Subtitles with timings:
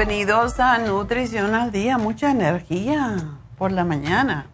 [0.00, 3.18] Bienvenidos a Nutrición al Día, mucha energía
[3.58, 4.46] por la mañana.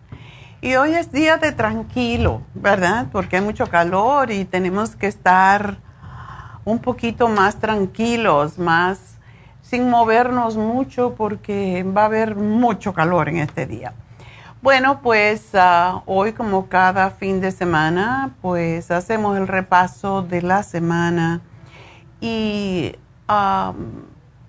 [0.60, 3.06] Y hoy es día de tranquilo, ¿verdad?
[3.12, 5.76] Porque hay mucho calor y tenemos que estar
[6.64, 9.18] un poquito más tranquilos, más
[9.62, 13.94] sin movernos mucho porque va a haber mucho calor en este día.
[14.62, 20.64] Bueno, pues ah, hoy como cada fin de semana, pues hacemos el repaso de la
[20.64, 21.40] semana
[22.20, 22.96] y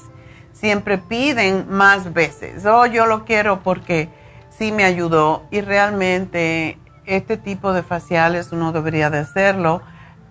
[0.53, 2.65] siempre piden más veces.
[2.65, 4.09] Oh yo lo quiero porque
[4.49, 9.81] sí me ayudó y realmente este tipo de faciales uno debería de hacerlo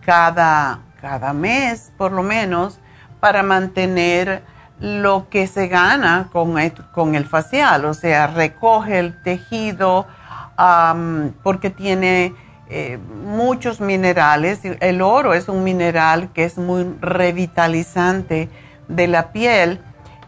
[0.01, 2.81] cada cada mes por lo menos
[3.21, 4.43] para mantener
[4.81, 10.07] lo que se gana con el, con el facial, o sea, recoge el tejido
[11.43, 12.35] porque tiene
[12.75, 14.61] eh, muchos minerales.
[14.65, 18.49] El oro es un mineral que es muy revitalizante
[18.89, 19.79] de la piel,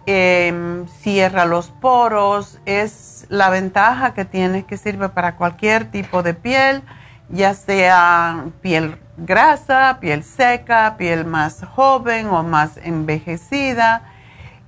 [0.04, 6.34] em, cierra los poros, es la ventaja que tiene que sirve para cualquier tipo de
[6.34, 6.82] piel,
[7.30, 14.02] ya sea piel grasa, piel seca, piel más joven o más envejecida.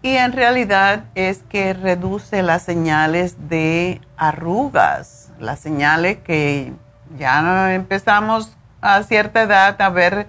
[0.01, 6.73] Y en realidad es que reduce las señales de arrugas, las señales que
[7.19, 10.29] ya empezamos a cierta edad a ver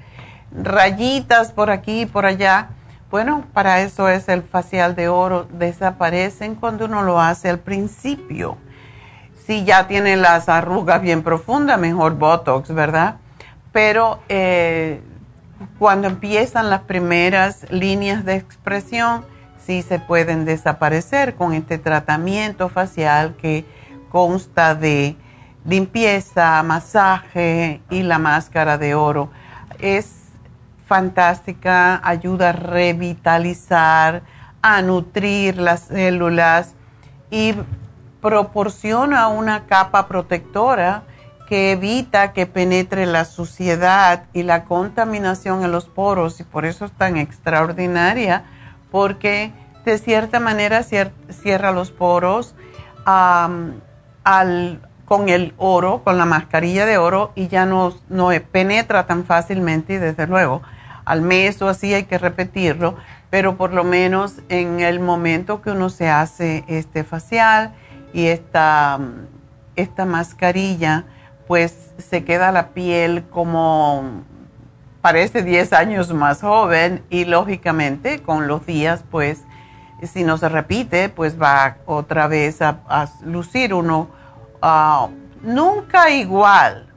[0.52, 2.70] rayitas por aquí y por allá.
[3.10, 5.48] Bueno, para eso es el facial de oro.
[5.52, 8.58] Desaparecen cuando uno lo hace al principio.
[9.46, 13.16] Si ya tiene las arrugas bien profundas, mejor Botox, ¿verdad?
[13.78, 15.02] pero eh,
[15.78, 19.24] cuando empiezan las primeras líneas de expresión,
[19.64, 23.66] sí se pueden desaparecer con este tratamiento facial que
[24.10, 25.16] consta de
[25.68, 29.30] limpieza, masaje y la máscara de oro.
[29.80, 30.16] Es
[30.88, 34.24] fantástica, ayuda a revitalizar,
[34.62, 36.74] a nutrir las células
[37.30, 37.54] y
[38.22, 41.04] proporciona una capa protectora
[41.48, 46.86] que evita que penetre la suciedad y la contaminación en los poros y por eso
[46.86, 48.44] es tan extraordinaria
[48.92, 49.54] porque
[49.86, 52.56] de cierta manera cierra los poros
[55.08, 59.94] con el oro, con la mascarilla de oro y ya no, no penetra tan fácilmente
[59.94, 60.62] y desde luego
[61.06, 62.96] al mes o así hay que repetirlo,
[63.30, 67.74] pero por lo menos en el momento que uno se hace este facial
[68.12, 69.00] y esta,
[69.78, 71.06] esta mascarilla,
[71.48, 74.24] pues se queda la piel como
[75.00, 79.46] parece 10 años más joven y lógicamente con los días pues
[80.04, 82.82] si no se repite pues va otra vez a,
[83.24, 84.10] lucir uno
[84.62, 85.10] ah,
[85.42, 86.88] nunca igual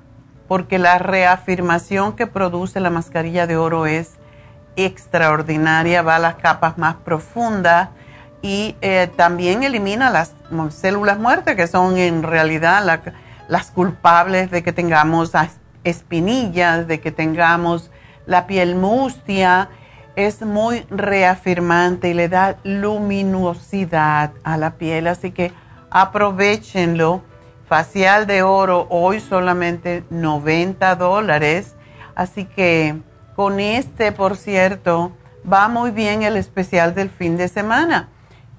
[0.49, 4.15] porque la reafirmación que produce la mascarilla de oro es
[4.77, 7.91] extraordinaria, va a las capas más profundas
[8.43, 10.35] y eh, también elimina las
[10.71, 13.01] células muertas que son en realidad la
[13.51, 15.33] las culpables de que tengamos
[15.83, 17.91] espinillas, de que tengamos
[18.25, 19.69] la piel mustia,
[20.15, 25.53] es muy reafirmante y le da luminosidad a la piel, así que
[25.91, 27.23] aprovechenlo.
[27.71, 31.75] Facial de oro, hoy solamente 90 dólares,
[32.15, 33.01] así que
[33.35, 35.13] con este, por cierto,
[35.51, 38.11] va muy bien el especial del fin de semana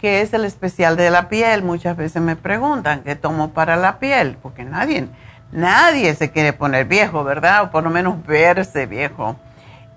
[0.01, 1.61] ¿Qué es el especial de la piel?
[1.61, 4.35] Muchas veces me preguntan, ¿qué tomo para la piel?
[4.41, 5.07] Porque nadie,
[5.51, 7.61] nadie se quiere poner viejo, ¿verdad?
[7.65, 9.35] O por lo menos verse viejo.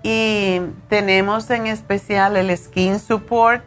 [0.03, 3.63] Y tenemos en especial el Skin Support,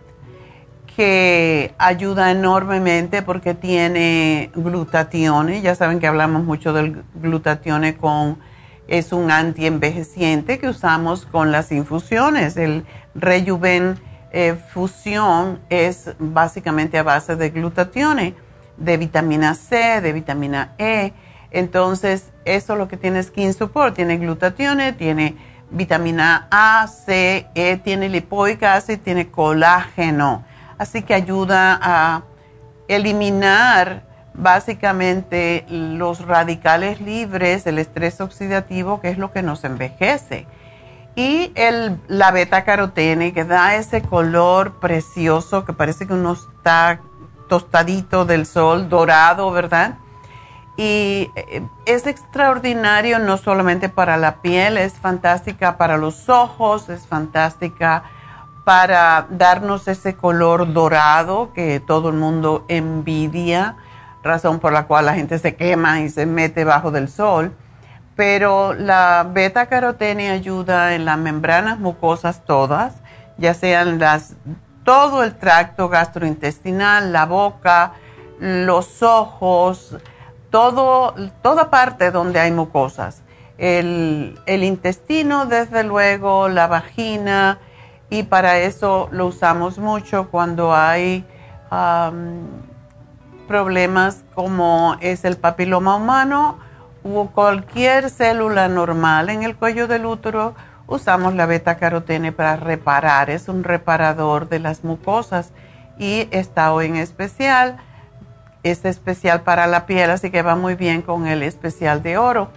[0.99, 5.61] que ayuda enormemente porque tiene glutatione.
[5.61, 8.41] Ya saben que hablamos mucho del glutatione con,
[8.89, 12.57] es un antienvejeciente que usamos con las infusiones.
[12.57, 13.97] El Rejuven
[14.33, 18.35] eh, Fusión es básicamente a base de glutatione,
[18.77, 21.13] de vitamina C, de vitamina E.
[21.53, 23.95] Entonces, eso es lo que tiene Skin Support.
[23.95, 25.37] Tiene glutatione, tiene
[25.71, 30.43] vitamina A, C, E, tiene lipoica acid, tiene colágeno.
[30.79, 32.23] Así que ayuda a
[32.87, 34.03] eliminar
[34.35, 40.47] básicamente los radicales libres, el estrés oxidativo, que es lo que nos envejece.
[41.17, 41.53] Y
[42.07, 47.01] la beta carotene, que da ese color precioso, que parece que uno está
[47.49, 49.99] tostadito del sol, dorado, ¿verdad?
[50.77, 57.05] Y eh, es extraordinario no solamente para la piel, es fantástica para los ojos, es
[57.05, 58.05] fantástica
[58.69, 63.77] para darnos ese color dorado que todo el mundo envidia,
[64.23, 67.57] razón por la cual la gente se quema y se mete bajo del sol.
[68.15, 72.97] Pero la beta carotene ayuda en las membranas mucosas todas,
[73.39, 74.35] ya sean las
[74.85, 77.93] todo el tracto gastrointestinal, la boca,
[78.39, 79.97] los ojos,
[80.51, 83.23] todo, toda parte donde hay mucosas.
[83.57, 87.61] El, intestino, desde luego, la vagina,
[88.11, 91.25] y para eso lo usamos mucho cuando hay
[93.47, 96.59] problemas como es el papiloma humano
[97.05, 100.55] o cualquier célula normal en el cuello del útero.
[100.87, 105.53] Usamos la beta carotene para reparar, es un reparador de las mucosas
[105.99, 107.79] y está hoy en especial
[108.63, 112.51] es especial para la piel, así que va muy bien con el especial de oro.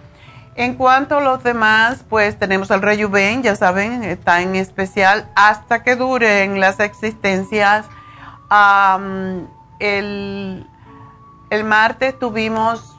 [0.54, 5.82] En cuanto a los demás, pues tenemos el Rejuven, ya saben, está en especial hasta
[5.82, 7.86] que duren las existencias.
[9.78, 10.66] el,
[11.64, 12.98] martes tuvimos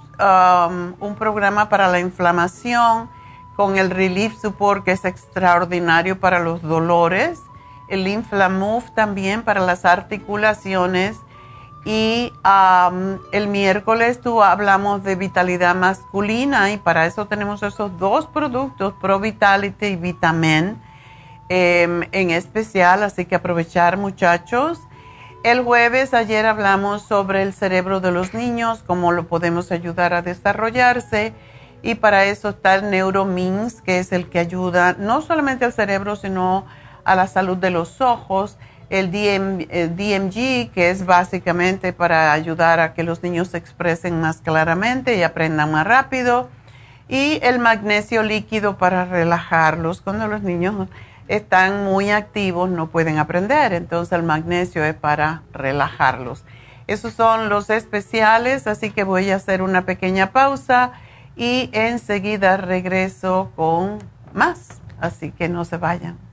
[1.00, 3.10] un programa para la inflamación
[3.56, 7.40] con el Relief Support, que es extraordinario para los dolores.
[7.88, 11.18] El Inflamove también para las articulaciones
[11.86, 12.32] y
[13.32, 19.20] el miércoles tú hablamos de vitalidad masculina y para eso tenemos esos dos productos, Pro
[19.20, 20.82] Vitality y Vitamin,
[21.50, 24.80] em, en especial, así que aprovechar muchachos.
[25.44, 30.22] El jueves ayer hablamos sobre el cerebro de los niños, cómo lo podemos ayudar a
[30.22, 31.34] desarrollarse.
[31.82, 36.16] Y para eso está el Neuromins, que es el que ayuda no solamente al cerebro,
[36.16, 36.66] sino
[37.04, 38.58] a la salud de los ojos
[38.94, 45.18] el, DMG, que es básicamente para ayudar a que los niños se expresen más claramente
[45.18, 46.48] y aprendan más rápido,
[47.10, 50.02] y el magnesio líquido para relajarlos.
[50.02, 50.88] Cuando los niños
[51.28, 56.44] están muy activos no pueden aprender, entonces el magnesio es para relajarlos.
[56.86, 60.92] Esos son los especiales, así que voy a hacer una pequeña pausa
[61.36, 63.98] y enseguida regreso con
[64.34, 66.33] más, así que no se vayan.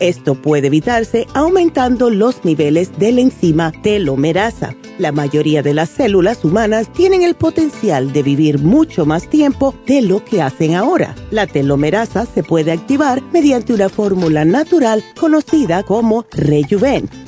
[0.00, 4.74] Esto puede evitarse aumentando los niveles de la enzima telomerasa.
[4.98, 10.02] La mayoría de las células humanas tienen el potencial de vivir mucho más tiempo de
[10.02, 11.14] lo que hacen ahora.
[11.30, 17.27] La telomerasa se puede activar mediante una fórmula natural conocida como Rejuven.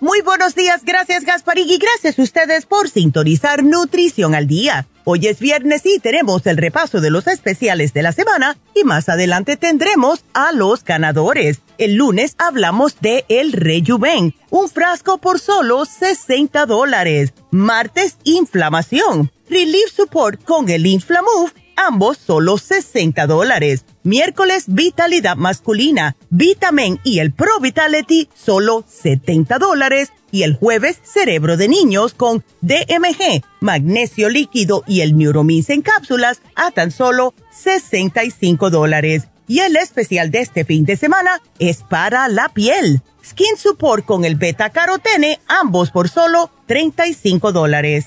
[0.00, 4.86] Muy buenos días, gracias Gasparín y gracias a ustedes por sintonizar Nutrición al Día.
[5.04, 9.08] Hoy es viernes y tenemos el repaso de los especiales de la semana y más
[9.08, 11.60] adelante tendremos a los ganadores.
[11.78, 17.32] El lunes hablamos de El Rejuven, un frasco por solo 60 dólares.
[17.50, 19.32] Martes, inflamación.
[19.48, 23.84] Relief Support con el Inflamove ambos solo 60 dólares.
[24.02, 30.12] Miércoles, vitalidad masculina, vitamin y el Pro Vitality, solo 70 dólares.
[30.32, 36.40] Y el jueves, cerebro de niños con DMG, magnesio líquido y el Neuromins en cápsulas
[36.56, 39.28] a tan solo 65 dólares.
[39.48, 43.00] Y el especial de este fin de semana es para la piel.
[43.24, 48.06] Skin Support con el beta carotene, ambos por solo 35 dólares.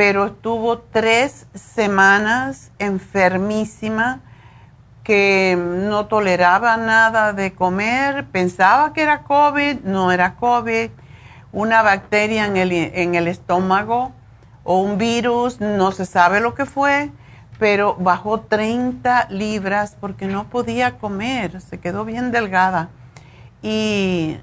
[0.00, 4.20] pero estuvo tres semanas enfermísima,
[5.04, 10.88] que no toleraba nada de comer, pensaba que era COVID, no era COVID,
[11.52, 14.12] una bacteria en el, en el estómago
[14.64, 17.10] o un virus, no se sabe lo que fue,
[17.58, 22.88] pero bajó 30 libras porque no podía comer, se quedó bien delgada.
[23.60, 24.38] Y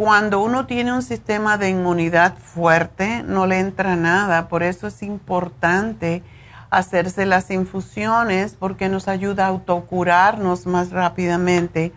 [0.00, 4.48] cuando uno tiene un sistema de inmunidad fuerte, no le entra nada.
[4.48, 6.22] Por eso es importante
[6.70, 11.92] hacerse las infusiones porque nos ayuda a autocurarnos más rápidamente.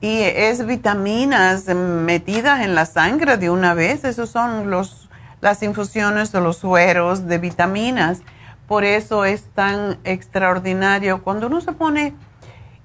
[0.00, 4.02] Y es vitaminas metidas en la sangre de una vez.
[4.02, 5.08] Esos son los,
[5.40, 8.22] las infusiones o los sueros de vitaminas.
[8.66, 11.22] Por eso es tan extraordinario.
[11.22, 12.14] Cuando uno se pone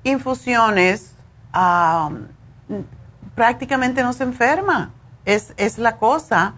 [0.03, 1.15] infusiones,
[1.55, 2.27] um,
[3.35, 4.91] prácticamente no se enferma.
[5.25, 6.53] Es, es la cosa.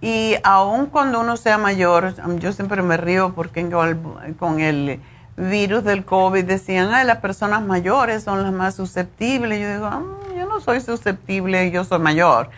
[0.00, 3.68] Y aun cuando uno sea mayor, yo siempre me río porque
[4.38, 5.00] con el
[5.36, 9.60] virus del COVID decían, ay, las personas mayores son las más susceptibles.
[9.60, 10.02] Yo digo, ah,
[10.36, 12.50] yo no soy susceptible, yo soy mayor.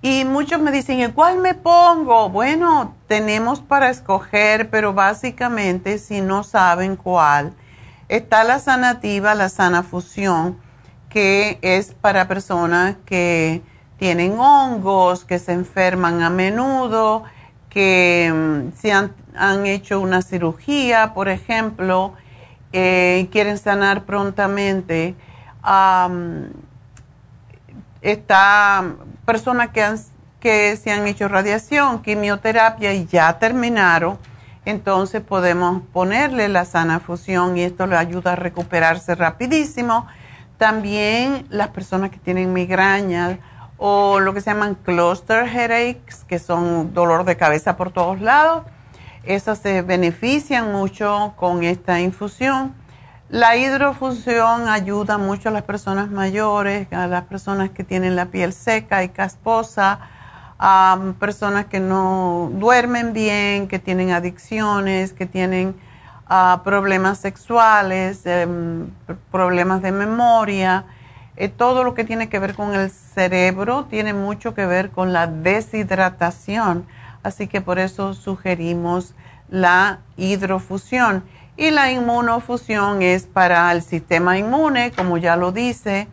[0.00, 2.28] Y muchos me dicen, ¿y cuál me pongo?
[2.28, 7.52] Bueno, tenemos para escoger, pero básicamente si no saben cuál,
[8.08, 10.56] está la sanativa, la sana fusión,
[11.08, 13.60] que es para personas que
[13.98, 17.24] tienen hongos, que se enferman a menudo,
[17.68, 22.14] que mm, se han, hecho una cirugía, por ejemplo,
[22.72, 25.14] eh, quieren sanar prontamente.
[28.00, 28.84] está
[29.24, 29.98] personas que, han,
[30.40, 34.18] que se han hecho radiación, quimioterapia y ya terminaron,
[34.64, 40.06] entonces podemos ponerle la sana fusión y esto le ayuda a recuperarse rapidísimo.
[40.58, 43.38] También las personas que tienen migrañas
[43.78, 48.64] o lo que se llaman cluster headaches, que son dolor de cabeza por todos lados,
[49.22, 52.74] esas se benefician mucho con esta infusión.
[53.30, 58.52] La hidrofusión ayuda mucho a las personas mayores, a las personas que tienen la piel
[58.52, 60.00] seca y casposa,
[60.58, 65.76] a personas que no duermen bien, que tienen adicciones, que tienen
[66.26, 68.90] ah, problemas sexuales, em,
[69.30, 70.84] problemas de memoria.
[71.40, 75.12] Eh, todo lo que tiene que ver con el cerebro tiene mucho que ver con
[75.12, 76.84] la deshidratación.
[77.22, 79.14] Así que por eso sugerimos
[79.48, 81.22] la hidrofusión.
[81.56, 86.08] Y la inmunofusión es para el sistema inmune, como ya lo dice,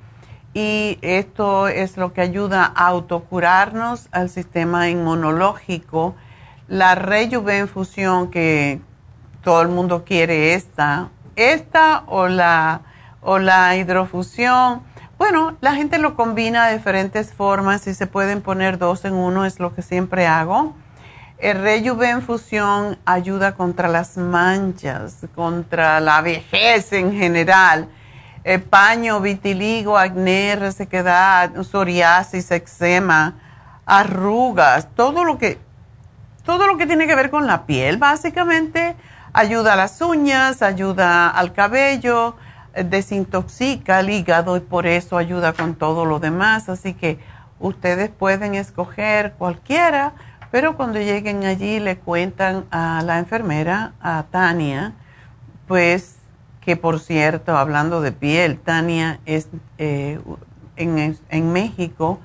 [0.53, 6.15] y esto es lo que ayuda a autocurarnos al sistema inmunológico.
[6.67, 8.79] La rejuvenfusión, que
[9.43, 12.81] todo el mundo quiere esta, esta o la,
[13.21, 14.83] o la hidrofusión.
[15.17, 19.45] Bueno, la gente lo combina de diferentes formas y se pueden poner dos en uno,
[19.45, 20.75] es lo que siempre hago.
[21.37, 27.87] El Rejuven Fusión ayuda contra las manchas, contra la vejez en general.
[28.43, 33.35] El paño, vitiligo, acné, resequedad, psoriasis, eczema,
[33.85, 35.59] arrugas, todo lo que
[36.45, 38.95] todo lo que tiene que ver con la piel, básicamente,
[39.33, 42.35] ayuda a las uñas, ayuda al cabello,
[42.83, 46.69] desintoxica el hígado y por eso ayuda con todo lo demás.
[46.69, 47.19] Así que
[47.59, 50.13] ustedes pueden escoger cualquiera
[50.55, 54.93] pero cuando lleguen allí le cuentan a la enfermera, a Tania,
[55.67, 56.15] pues
[56.61, 60.17] que por cierto, hablando de piel, Tania es eh,
[60.77, 62.19] en, México,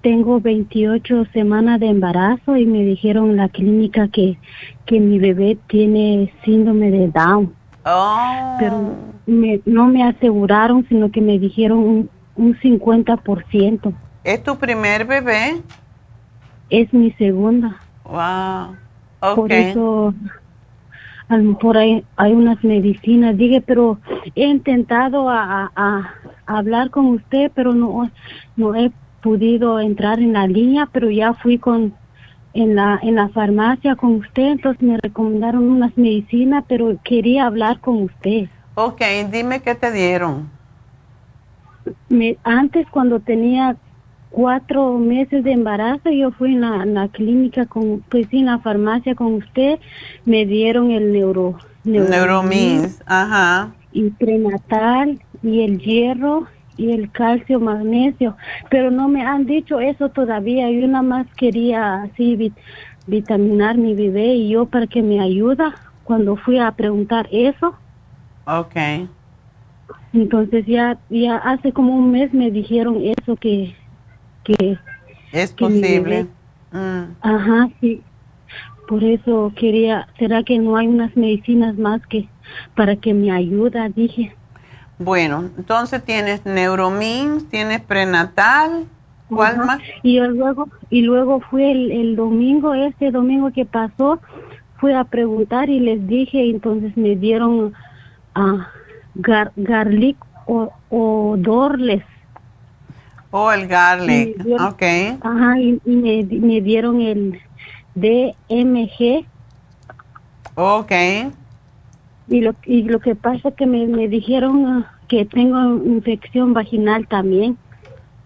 [0.00, 4.38] tengo 28 semanas de embarazo y me dijeron en la clínica que,
[4.86, 7.52] que mi bebé tiene síndrome de Down.
[7.84, 8.56] Oh.
[8.58, 8.94] Pero
[9.66, 13.92] no me aseguraron, sino que me dijeron un, un 50%.
[14.28, 15.62] ¿Es tu primer bebé?
[16.68, 17.80] Es mi segunda.
[18.04, 18.76] Wow.
[19.20, 19.34] Okay.
[19.34, 20.14] Por eso
[21.30, 23.38] a lo mejor hay, hay unas medicinas.
[23.38, 23.98] Dije, pero
[24.34, 26.14] he intentado a, a,
[26.44, 28.10] hablar con usted, pero no,
[28.56, 31.94] no he podido entrar en la línea, pero ya fui con
[32.52, 37.80] en la en la farmacia con usted, entonces me recomendaron unas medicinas, pero quería hablar
[37.80, 38.50] con usted.
[38.74, 39.00] Ok,
[39.32, 40.50] dime qué te dieron.
[42.10, 43.76] Me, antes cuando tenía
[44.30, 49.34] cuatro meses de embarazo, yo fui en la, clínica, con, pues en la farmacia con
[49.34, 49.78] usted,
[50.24, 51.58] me dieron el neuro...
[51.84, 53.72] Neuromins, ajá.
[53.92, 58.36] Y prenatal, y el hierro, y el calcio, magnesio,
[58.70, 62.52] pero no me han dicho eso todavía, yo nada más quería así
[63.06, 67.74] vitaminar mi bebé y yo para que me ayuda cuando fui a preguntar eso.
[68.46, 69.08] Okay.
[70.12, 73.74] Entonces ya, ya hace como un mes me dijeron eso que
[75.32, 76.26] es posible.
[76.72, 77.02] Mm.
[77.20, 78.02] Ajá, sí.
[78.88, 82.28] Por eso quería, ¿será que no hay unas medicinas más que
[82.74, 83.88] para que me ayuda?
[83.88, 84.34] Dije.
[84.98, 88.86] Bueno, entonces tienes Neuromins, tienes prenatal
[89.28, 89.80] ¿Cuál más?
[90.02, 94.20] Y luego, y luego fue el, el domingo, este domingo que pasó,
[94.78, 97.74] fui a preguntar y les dije, entonces me dieron
[98.34, 98.70] a
[99.16, 102.02] gar, garlic o, o dorles.
[103.30, 104.82] Oh, el garlic, ok.
[105.20, 107.40] Ajá, y, me, me, dieron el
[107.94, 109.26] DMG.
[110.54, 110.92] Ok.
[112.28, 116.54] Y lo, y lo que pasa es que me, me dijeron ah, que tengo infección
[116.54, 117.58] vaginal también.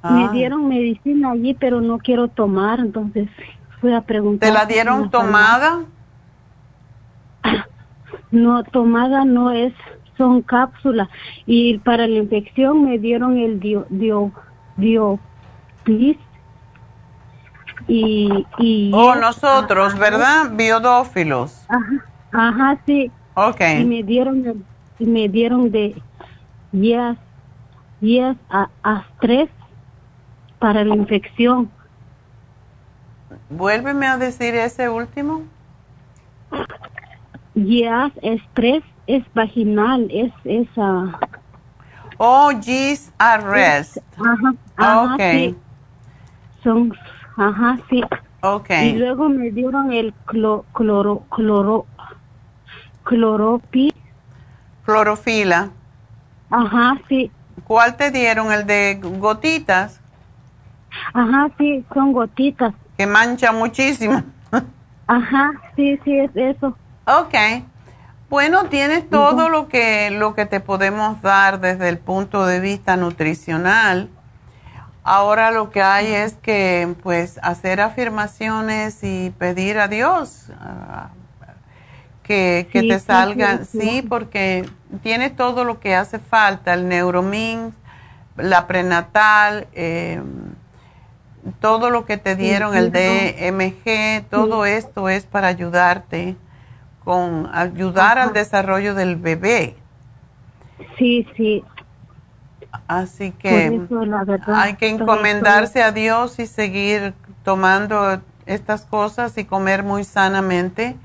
[0.05, 0.31] Me ah.
[0.33, 3.29] dieron medicina allí, pero no quiero tomar, entonces
[3.81, 4.49] fui a preguntar.
[4.49, 5.85] ¿Te la dieron tomada?
[8.33, 9.75] No, tomada no es,
[10.17, 11.09] son cápsulas.
[11.45, 14.33] Y para la infección me dieron el dio, dio,
[14.83, 15.19] dio
[17.89, 21.65] y, y oh nosotros verdad biodófilos.
[21.69, 23.11] ajá, ajá sí.
[23.35, 24.65] Okay y me dieron
[24.99, 25.95] y me dieron de
[26.73, 27.17] yes
[28.01, 29.49] yes a, a tres
[30.59, 31.71] para la infección.
[33.51, 35.43] Vuélveme a decir ese último.
[37.55, 41.42] Yes estrés es vaginal es esa Oh,
[42.19, 43.99] G's Arrest.
[44.19, 45.57] Ajá, ajá okay.
[46.63, 46.93] Son,
[47.37, 48.03] ajá, sí.
[48.41, 48.91] Okay.
[48.91, 51.87] Y luego me dieron el cloro, cloro, cloro,
[53.05, 53.93] cloropi.
[54.85, 55.71] Clorofila.
[56.51, 57.31] Ajá, sí.
[57.65, 58.53] ¿Cuál te dieron?
[58.53, 60.01] ¿El de gotitas?
[61.15, 62.75] Ajá, sí, son gotitas.
[62.97, 64.23] Que mancha muchísimo.
[65.07, 66.77] Ajá, sí, sí, es eso.
[67.07, 67.65] Okay.
[68.33, 72.97] Bueno, tienes todo lo que, lo que te podemos dar desde el punto de vista
[72.97, 74.09] nutricional.
[75.05, 81.11] Ahora lo que hay es que pues hacer afirmaciones y pedir a Dios ah,
[82.23, 84.67] que, te salgan, sí, porque
[85.03, 87.75] tienes todo lo que hace falta, el Neuromin,
[88.39, 90.55] la prenatal, em,
[91.61, 96.35] todo lo que te dieron, el DMG, todo esto es para ayudarte
[97.05, 99.77] con ayudar al desarrollo del bebé.
[100.99, 101.65] Sí, sí.
[102.87, 103.81] Así que
[104.47, 110.97] hay que encomendarse a Dios y seguir tomando estas cosas y comer muy sanamente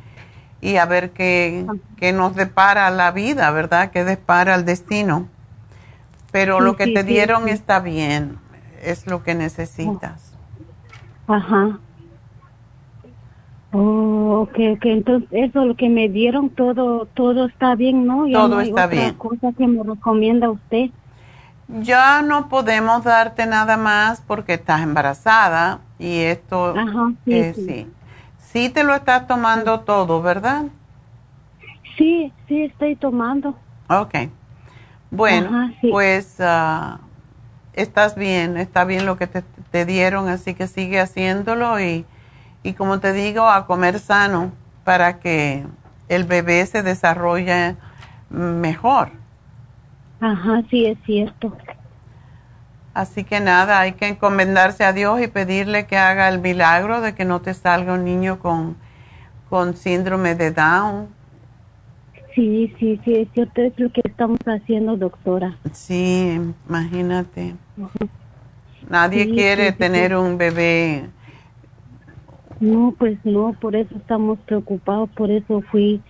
[0.61, 1.65] y a ver qué,
[1.97, 3.91] qué nos depara la vida, ¿verdad?
[3.91, 5.27] ¿Qué depara el destino?
[6.31, 8.39] Pero lo que te dieron está bien,
[8.81, 10.33] es lo que necesitas.
[11.27, 11.79] Ajá.
[13.73, 14.85] Oh, ok, ok.
[14.85, 18.25] Entonces, eso lo que me dieron, todo todo está bien, ¿no?
[18.31, 19.13] todo está bien.
[19.15, 20.89] cosa que me recomienda usted?
[21.67, 27.87] Ya no podemos darte nada más porque estás embarazada y esto, Ajá, sí, eh, sí.
[28.37, 28.69] sí.
[28.69, 30.63] te lo estás tomando todo, ¿verdad?
[31.97, 33.53] Sí, sí, estoy tomando.
[33.89, 34.15] Ok.
[35.11, 36.99] Bueno, pues uh,
[37.73, 42.05] estás bien, está bien lo que te, te dieron, así que sigue haciéndolo y
[42.67, 44.51] y como te digo, a comer sano
[44.83, 45.65] para que
[46.09, 47.77] el bebé se desarrolle
[48.29, 49.11] mejor.
[50.19, 51.55] Ajá, sí, es cierto.
[52.93, 57.15] Así que nada, hay que encomendarse a Dios y pedirle que haga el milagro de
[57.15, 58.75] que no te salga un niño con,
[59.49, 61.07] con síndrome de Down.
[62.35, 65.57] Sí, sí, sí, es cierto, es lo que estamos haciendo, doctora.
[65.71, 67.55] Sí, imagínate.
[68.89, 71.09] Nadie quiere tener un bebé
[72.59, 76.01] no, pues no, por eso estamos preocupados, por eso fui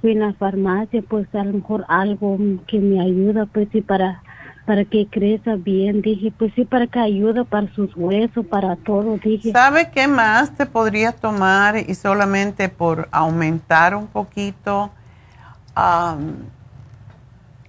[0.00, 4.22] fui en la farmacia, pues a lo mejor algo que me ayuda, pues sí, para
[4.68, 9.16] para que crezca bien, dije, pues sí, para que ayude para sus huesos, para todo,
[9.16, 9.50] dije.
[9.50, 14.90] ¿Sabe qué más te podría tomar y solamente por aumentar un poquito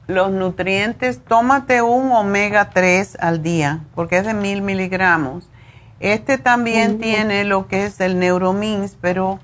[0.08, 1.22] los nutrientes?
[1.24, 5.49] Tómate un omega 3 al día, porque es de mil miligramos
[6.00, 9.40] este también tiene lo que es el Neuromins, pero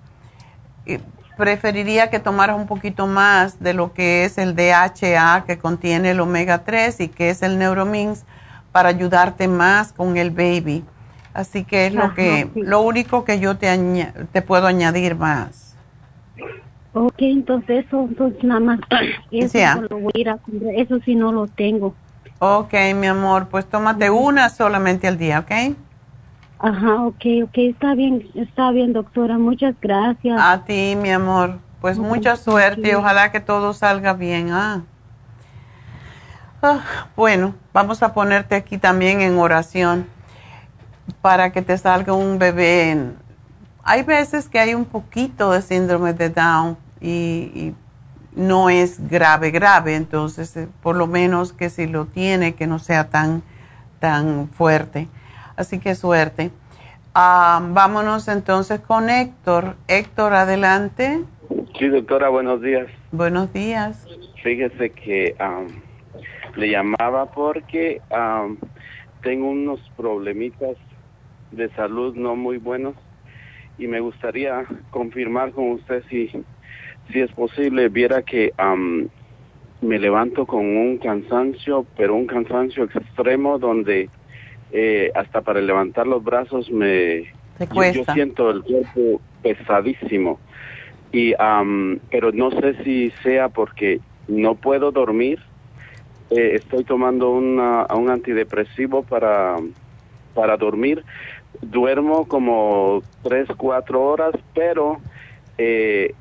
[0.85, 0.99] eh,
[1.37, 6.19] preferiría que tomaras un poquito más de lo que es el DHA que contiene el
[6.19, 8.23] omega 3 y que es el Neuromins
[8.71, 10.83] para ayudarte más con el baby.
[11.33, 13.67] Así que es lo que lo único que yo te
[14.31, 15.75] te puedo añadir más.
[16.93, 18.79] Ok, entonces eso, entonces nada más
[19.29, 19.81] eso,
[20.77, 21.93] eso sí no lo tengo.
[22.39, 25.75] Ok, mi amor, pues tómate una solamente al día, ¿ok?
[26.59, 30.39] Ajá, ok, ok, está bien, está bien, doctora, muchas gracias.
[30.39, 34.51] A ti, mi amor, pues mucha suerte y ojalá que todo salga bien.
[34.51, 34.83] Ah.
[36.61, 36.79] ah.
[37.15, 40.07] bueno, vamos a ponerte aquí también en oración
[41.21, 43.11] para que te salga un bebé.
[43.83, 47.75] Hay veces que hay un poquito de síndrome de Down y, y
[48.35, 52.79] no es grave, grave, entonces eh, por lo menos que si lo tiene, que no
[52.79, 53.43] sea tan,
[53.99, 55.07] tan fuerte.
[55.55, 56.51] Así que suerte.
[57.13, 59.75] Ah, vámonos entonces con Héctor.
[59.87, 61.21] Héctor, adelante.
[61.79, 62.87] Sí, doctora, buenos días.
[63.11, 64.05] Buenos días.
[64.43, 65.35] Fíjese que
[66.55, 68.01] le llamaba porque
[69.23, 70.77] tengo unos problemitas
[71.51, 72.95] de salud no muy buenos
[73.77, 76.29] y me gustaría confirmar con usted si,
[77.11, 78.51] si es posible, viera que
[79.81, 84.09] me levanto con un cansancio, pero un cansancio extremo donde
[84.77, 87.33] eh, hasta para levantar los brazos me...
[87.93, 90.38] Yo, siento el cuerpo pesadísimo.
[91.13, 91.33] Y,
[92.11, 95.39] pero no sé si sea porque no puedo dormir.
[96.29, 99.55] Eh, estoy tomando una, un antidepresivo para,
[100.33, 101.05] para dormir.
[101.61, 104.97] Duermo como tres, cuatro horas, pero
[105.57, 106.13] eh,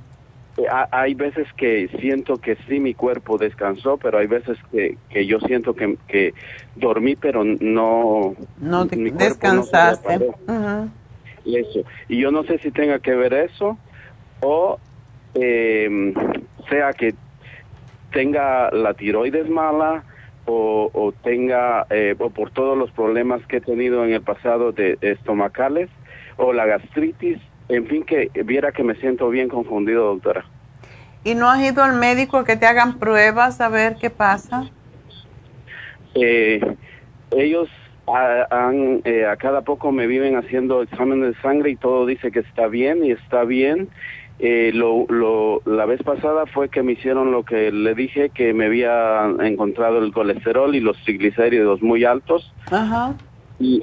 [0.91, 5.41] hay veces que siento que sí mi cuerpo descansó, pero hay veces que, que yo
[5.41, 6.33] siento que, que
[6.77, 8.35] dormí, pero no...
[8.59, 10.15] No descansaste.
[11.45, 11.81] Eso.
[12.09, 13.77] Y yo no sé si tenga que ver eso
[14.41, 14.79] o
[15.35, 16.15] eh,
[16.71, 17.15] sea que
[18.13, 20.05] tenga la tiroides mala
[20.47, 24.73] o, o tenga, eh, o por todos los problemas que he tenido en el pasado
[24.73, 25.91] de estomacales
[26.37, 30.45] o la gastritis en fin, que viera que me siento bien confundido, doctora.
[31.25, 34.69] ¿Y no has ido al médico a que te hagan pruebas a ver qué pasa?
[36.15, 36.61] Eh,
[37.31, 37.69] ellos
[38.07, 42.31] a, han, eh, a cada poco me viven haciendo exámenes de sangre y todo dice
[42.31, 43.89] que está bien y está bien.
[44.39, 48.53] Eh, lo, lo, la vez pasada fue que me hicieron lo que le dije, que
[48.53, 52.53] me había encontrado el colesterol y los triglicéridos muy altos.
[52.71, 53.15] Ajá.
[53.59, 53.83] Y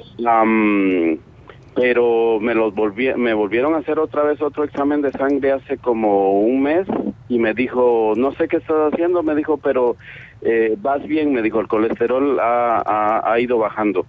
[1.74, 5.78] pero me los volví, me volvieron a hacer otra vez otro examen de sangre hace
[5.78, 6.86] como un mes
[7.28, 9.96] y me dijo, no sé qué estás haciendo, me dijo, pero
[10.42, 14.06] eh, vas bien, me dijo, el colesterol ha, ha, ido bajando,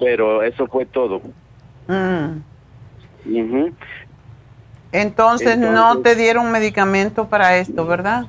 [0.00, 1.20] pero eso fue todo.
[1.86, 2.40] Mm.
[4.92, 8.26] Entonces, no te dieron medicamento para esto, ¿verdad?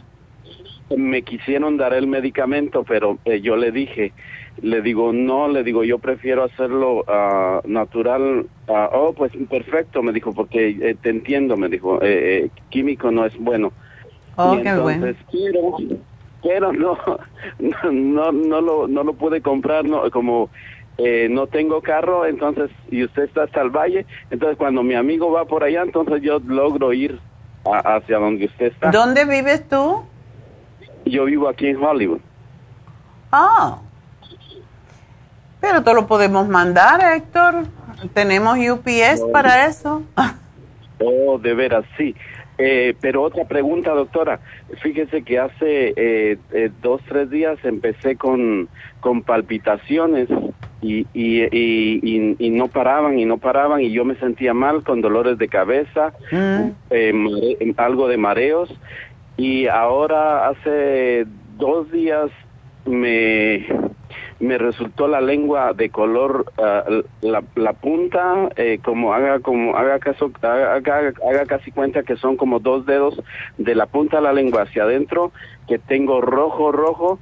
[0.96, 4.14] Me quisieron dar el medicamento, pero eh, yo le dije,
[4.62, 8.48] le digo, no, le digo, yo prefiero hacerlo uh, natural.
[8.68, 13.12] Uh, oh, pues perfecto, me dijo, porque eh, te entiendo, me dijo, eh, eh, químico
[13.12, 13.74] no es bueno.
[14.38, 15.08] Oh, qué bueno.
[15.32, 15.78] Pero,
[16.42, 16.98] pero no,
[17.92, 20.50] no, no, lo, no lo pude comprar, no, como
[20.98, 25.32] eh, no tengo carro, entonces, y usted está hasta el valle, entonces cuando mi amigo
[25.32, 27.20] va por allá, entonces yo logro ir
[27.66, 28.92] hacia donde usted está.
[28.92, 30.04] ¿Dónde vives tú?
[31.06, 32.20] Yo vivo aquí en Hollywood.
[33.32, 33.80] Ah.
[35.68, 37.64] Pero te lo podemos mandar, Héctor.
[38.14, 40.04] Tenemos UPS para eso.
[41.00, 42.14] oh, de veras, sí.
[42.60, 44.40] Eh, pero otra pregunta, doctora.
[44.84, 50.30] Fíjese que hace eh, eh, dos, tres días empecé con, con palpitaciones
[50.84, 55.40] y, y, y, no paraban y no paraban y yo me sentía mal con dolores
[55.40, 57.72] de cabeza, mm.
[57.78, 58.70] algo de mareos
[59.36, 61.26] y ahora hace
[61.58, 62.30] dos días
[62.86, 63.66] me
[64.40, 66.84] me resultó la lengua de color ah,
[67.22, 72.36] la, la, punta eh, como haga como haga caso haga, haga, casi cuenta que son
[72.36, 73.22] como dos dedos
[73.58, 75.32] de la punta de la lengua hacia adentro
[75.68, 77.20] que tengo rojo rojo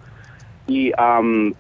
[0.65, 0.93] y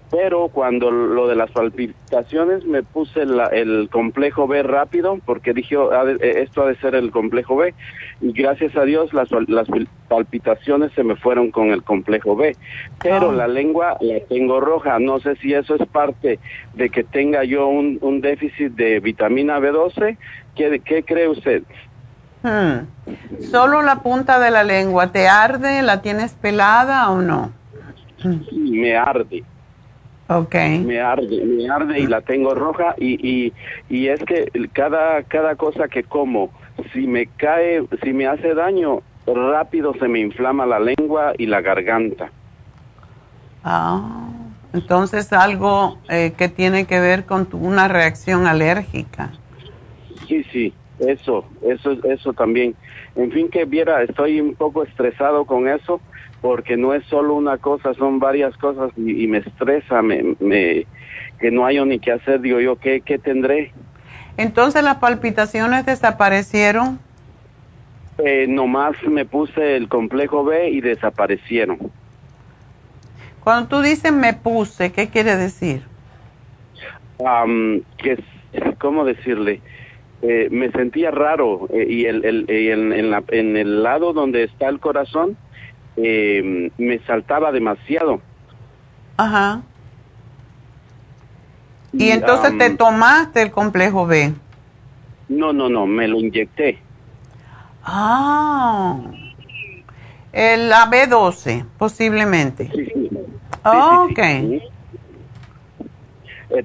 [0.09, 5.91] pero cuando lo de las palpitaciones me puse el complejo B rápido porque dije oh,
[6.07, 7.73] eh, esto ha de ser el complejo B
[8.21, 9.67] y gracias a Dios las, las
[10.07, 12.55] palpitaciones se me fueron con el complejo B
[13.01, 13.33] pero ah.
[13.33, 16.39] la lengua la tengo roja no sé si eso es parte
[16.73, 20.17] de que tenga yo un, un déficit de vitamina B12
[20.55, 21.63] ¿qué, qué cree usted?
[22.41, 22.87] Hmm.
[23.51, 25.81] Solo la punta de la lengua, ¿te arde?
[25.81, 27.51] ¿La tienes pelada o no?
[28.51, 29.43] Me arde.
[30.27, 30.79] Okay.
[30.79, 33.53] Me arde, me arde y la tengo roja y, y,
[33.89, 36.49] y es que cada, cada cosa que como,
[36.93, 41.61] si me cae, si me hace daño, rápido se me inflama la lengua y la
[41.61, 42.31] garganta.
[43.63, 44.29] Ah,
[44.73, 49.31] entonces algo eh, que tiene que ver con una reacción alérgica.
[50.27, 52.75] Sí, sí, eso, eso, eso también.
[53.15, 56.01] En fin, que viera, estoy un poco estresado con eso
[56.43, 60.85] porque no es solo una cosa, son varias cosas y, me estresa, me, me,
[61.39, 63.71] que no hay ni qué hacer, digo yo, ¿qué, ¿qué tendré?
[64.35, 66.99] Entonces las palpitaciones desaparecieron.
[68.17, 71.77] Eh, nomás me puse el complejo B y desaparecieron.
[73.41, 75.81] Cuando tú dices me puse, ¿qué quiere decir?
[77.97, 78.21] que,
[78.79, 79.61] ¿Cómo decirle?
[80.21, 84.67] Eh, me sentía raro eh, y, el, el, en, la, en el lado donde está
[84.67, 85.37] el corazón
[85.97, 88.21] eh, me saltaba demasiado.
[89.17, 89.61] Ajá.
[91.91, 94.33] Y entonces te tomaste el complejo B.
[95.29, 96.79] No, no, no, me lo inyecté.
[97.83, 98.97] Ah.
[100.31, 102.71] El, la B12, posiblemente.
[102.73, 103.09] Sí, sí.
[103.63, 104.19] Ah, ok.
[104.19, 104.61] Eh,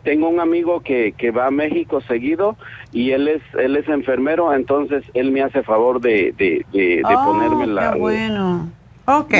[0.03, 2.57] tengo un amigo que, que va a México seguido
[2.93, 7.03] y él es él es enfermero, entonces él me hace favor de, de, de, de
[7.05, 7.93] Oh, ponerme la...
[7.93, 8.71] qué bueno.
[9.09, 9.35] Ok.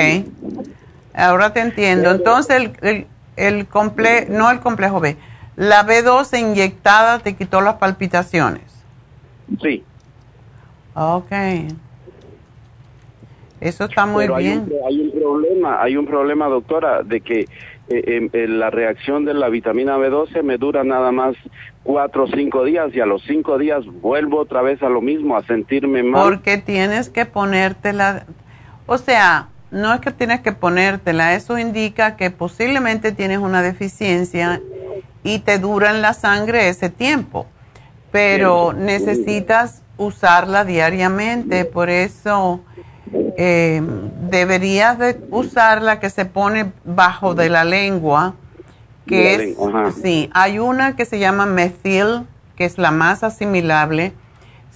[1.13, 2.11] Ahora te entiendo.
[2.11, 5.15] Entonces, el, el, el comple no el complejo B,
[5.55, 8.63] la B12 inyectada te quitó las palpitaciones.
[9.61, 9.83] Sí,
[10.95, 11.31] Ok.
[13.61, 14.59] Eso está muy pero hay bien.
[14.59, 17.47] un, hay un problema, hay un problema, doctora, de que eh,
[17.89, 21.35] em, eh, la reacción de la vitamina B12 me dura nada más
[21.83, 25.35] cuatro o cinco días y a los cinco días vuelvo otra vez a lo mismo,
[25.35, 26.29] a sentirme mal.
[26.29, 28.25] Porque tienes que ponértela.
[28.85, 34.61] O sea, no es que tienes que ponértela, eso indica que posiblemente tienes una deficiencia
[35.23, 37.45] y te dura en la sangre ese tiempo.
[38.11, 42.61] Pero necesitas usarla diariamente, por eso
[43.37, 43.81] eh,
[44.29, 48.35] deberías de usarla que se pone bajo de la lengua,
[49.05, 53.23] que la es, lengua, sí, hay una que se llama methil, que es la más
[53.23, 54.13] asimilable,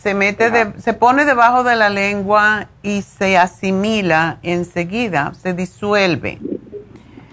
[0.03, 6.39] se mete de, se pone debajo de la lengua y se asimila enseguida, se disuelve.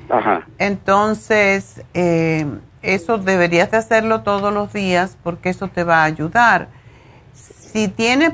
[0.08, 0.46] Ajá.
[0.56, 2.46] Entonces, eh,
[2.82, 6.68] eso deberías de hacerlo todos los días porque eso te va a ayudar.
[7.34, 8.32] Si, tiene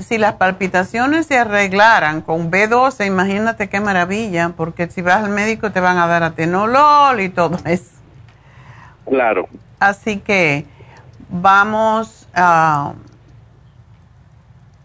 [0.00, 5.70] si las palpitaciones se arreglaran con B12, imagínate qué maravilla, porque si vas al médico
[5.70, 7.92] te van a dar atenolol y todo eso.
[9.08, 9.48] Claro.
[9.78, 10.66] Así que
[11.28, 12.94] vamos a...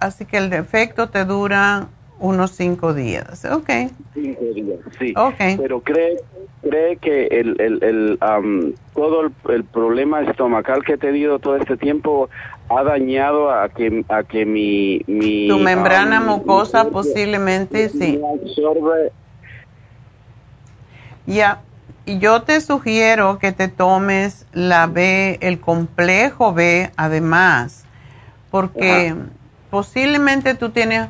[0.01, 1.87] Así que el defecto te dura
[2.19, 3.45] unos cinco días.
[3.45, 3.69] Ok.
[4.15, 5.13] Cinco días, sí.
[5.15, 5.39] Ok.
[5.57, 6.19] Pero cree,
[6.63, 11.55] cree que el, el, el, am, todo el, el problema estomacal que he tenido todo
[11.55, 12.29] este tiempo
[12.69, 15.01] ha dañado a que, a que mi...
[15.05, 18.19] mi Tu membrana mucosa mi- posiblemente sí.
[18.43, 19.11] absorbe
[21.27, 21.61] Ya,
[22.07, 27.85] y yo te sugiero que te tomes la B, el complejo B, además,
[28.49, 29.15] porque
[29.71, 31.07] posiblemente tú tienes,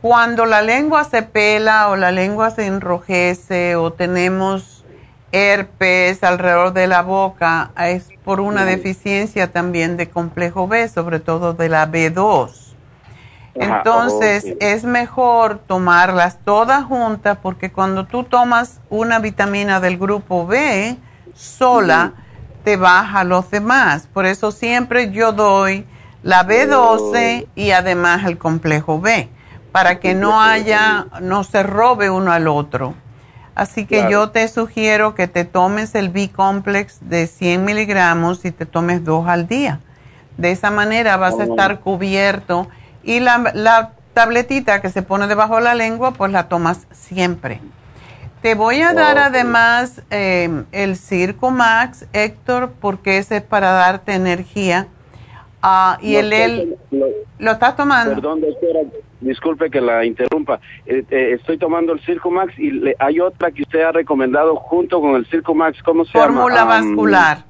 [0.00, 4.84] cuando la lengua se pela o la lengua se enrojece o tenemos
[5.32, 11.54] herpes alrededor de la boca, es por una deficiencia también de complejo B, sobre todo
[11.54, 12.50] de la B2.
[13.60, 20.46] Ajá, Entonces, es mejor tomarlas todas juntas porque cuando tú tomas una vitamina del grupo
[20.46, 20.96] B
[21.34, 22.12] sola,
[22.62, 24.08] te baja los demás.
[24.12, 25.86] Por eso siempre yo doy
[26.24, 29.28] la B12 y además el complejo B,
[29.72, 32.94] para que no haya, no se robe uno al otro.
[33.54, 34.10] Así que Claro.
[34.10, 39.28] yo te sugiero que te tomes el B-complex de 100 miligramos y te tomes dos
[39.28, 39.78] al día.
[40.36, 41.50] De esa manera vas a Oh.
[41.52, 42.66] estar cubierto
[43.04, 47.60] y la, la tabletita que se pone debajo de la lengua, pues la tomas siempre.
[48.42, 54.14] Te voy a dar además eh, el Circo Max, Héctor, porque ese es para darte
[54.14, 54.88] energía.
[55.66, 57.06] Ah, y No el, el lo-
[57.38, 58.14] ¿lo estás tomando?
[58.14, 58.80] Perdón, doctora,
[59.22, 60.60] disculpe que la interrumpa.
[60.84, 64.56] Eh, eh, estoy tomando el Circo Max y le- hay otra que usted ha recomendado
[64.56, 65.82] junto con el Circo Max.
[65.82, 66.76] ¿Cómo se Fórmula llama?
[66.76, 67.44] Am, vascular.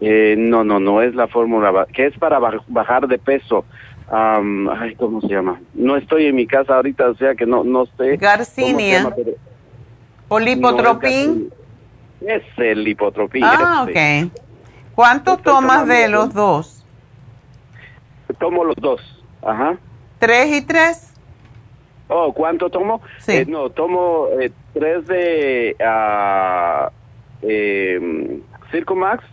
[0.00, 3.64] eh, no, no, no es la fórmula, que es para baj- bajar de peso.
[4.08, 5.60] Am, ay, ¿cómo se llama?
[5.74, 8.16] No estoy en mi casa ahorita, o sea que no, no sé.
[8.16, 8.98] Garcinia.
[9.02, 9.32] llama, pero-
[10.28, 11.52] ¿O no, lipotropín?
[12.20, 13.42] es el lipotropín.
[13.44, 14.24] ah, ese.
[14.24, 14.32] ok.
[14.94, 16.84] ¿Cuánto Estoy tomas de los dos?
[18.38, 19.00] Tomo los dos.
[19.42, 19.76] Ajá.
[20.18, 21.12] ¿Tres y tres?
[22.08, 23.00] Oh, ¿cuánto tomo?
[23.18, 23.32] Sí.
[23.32, 26.90] Eh, no, tomo eh, tres de ah,
[27.42, 29.24] eh, Circo Max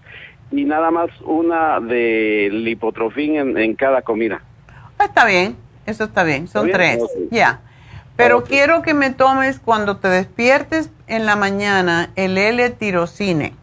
[0.51, 4.41] y nada más una de lipotrofín en, en cada comida.
[4.99, 6.99] Ah, Está bien, eso está bien, son ¿Está bien?
[6.99, 7.61] tres, ya.
[8.15, 13.53] Pero quiero que me tomes cuando te despiertes en la mañana el L-tirocine.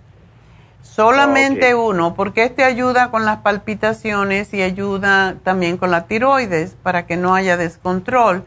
[0.94, 7.06] Solamente uno, porque este ayuda con las palpitaciones y ayuda también con la tiroides para
[7.06, 8.44] que no haya descontrol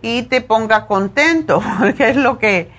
[0.00, 2.70] y te ponga contento, porque es lo que,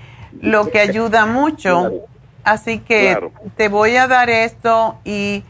[0.41, 1.80] lo que ayuda mucho.
[1.80, 2.06] Claro.
[2.43, 3.32] Así que Claro.
[3.58, 5.43] te voy a dar esto y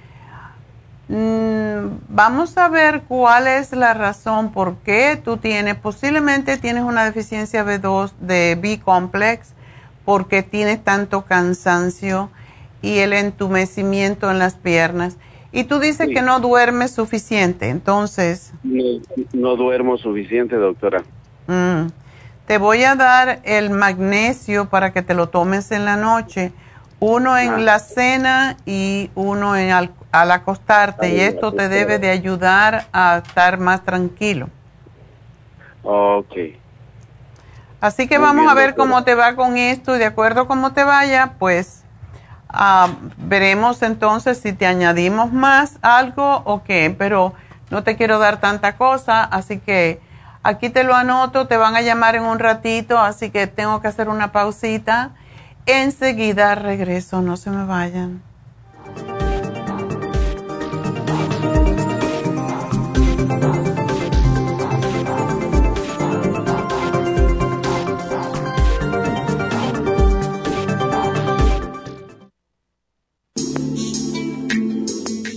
[1.08, 7.06] Mm, vamos a ver cuál es la razón por qué tú tienes, posiblemente tienes una
[7.06, 9.54] deficiencia B2 de B-complex
[10.04, 12.32] porque tienes tanto cansancio
[12.86, 15.18] y el entumecimiento en las piernas.
[15.52, 16.14] Y tú dices Sí.
[16.14, 18.84] que no duermes suficiente, entonces No,
[19.34, 21.02] no duermo suficiente, doctora.
[21.48, 21.88] mm,
[22.46, 26.52] te voy a dar el magnesio para que te lo tomes en la noche
[27.00, 27.58] Uno en Ah.
[27.58, 33.22] la cena y uno en al, al acostarte y esto te debe de ayudar a
[33.26, 34.48] estar más tranquilo.
[35.84, 36.34] Ok.
[37.82, 38.88] Así que Muy vamos bien, a ver doctora.
[38.90, 41.84] cómo te va con esto y de acuerdo a cómo te vaya, pues
[42.56, 47.34] ah, veremos entonces si te añadimos más algo o qué, pero
[47.70, 50.02] no te quiero dar tanta cosa, así que
[50.44, 53.88] aquí te lo anoto, te van a llamar en un ratito, así que tengo que
[53.88, 55.12] hacer una pausita.
[55.66, 58.22] Enseguida regreso, no se me vayan.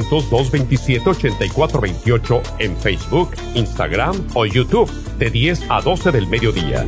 [0.00, 6.84] 1-800-227-8428 en Facebook, Instagram o YouTube de 10 a 12 del mediodía.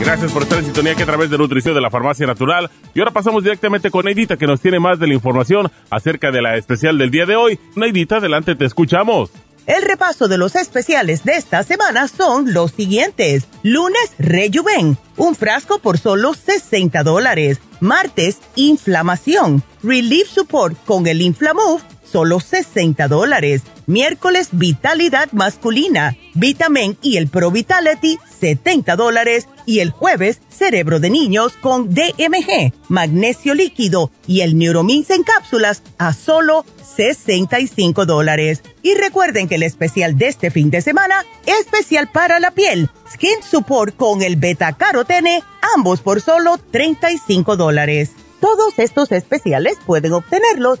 [0.00, 2.68] Gracias por estar en sintonía que a través de Nutrición de la Farmacia Natural.
[2.92, 6.42] Y ahora pasamos directamente con Neidita que nos tiene más de la información acerca de
[6.42, 7.60] la especial del día de hoy.
[7.76, 9.30] Neidita, adelante, te escuchamos.
[9.66, 13.44] El repaso de los especiales de esta semana son los siguientes.
[13.62, 17.58] Lunes, Rejuven, un frasco por solo 60 dólares.
[17.78, 21.82] Martes, inflamación, Relief Support con el Inflamove,
[22.12, 23.62] solo 60 dólares.
[23.86, 29.48] Miércoles, vitalidad masculina, Vitamin y el Pro Vitality, 70 dólares.
[29.64, 35.82] Y el jueves, cerebro de niños con DMG, magnesio líquido y el Neuromins en cápsulas
[35.98, 38.62] a solo 65 dólares.
[38.82, 43.42] Y recuerden que el especial de este fin de semana, especial para la piel, Skin
[43.48, 45.42] Support con el beta carotene,
[45.76, 48.10] ambos por solo 35 dólares.
[48.40, 50.80] Todos estos especiales pueden obtenerlos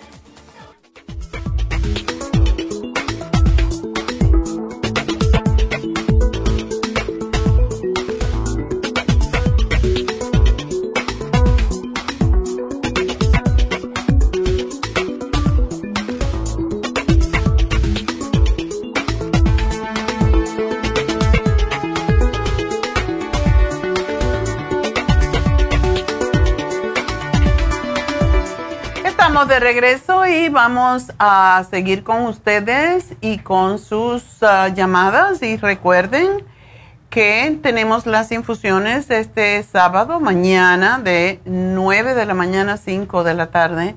[29.51, 35.43] De regreso y vamos a seguir con ustedes y con sus ah, llamadas.
[35.43, 36.45] Y recuerden
[37.09, 43.33] que tenemos las infusiones este sábado, mañana, de 9 de la mañana a 5 de
[43.33, 43.95] la tarde,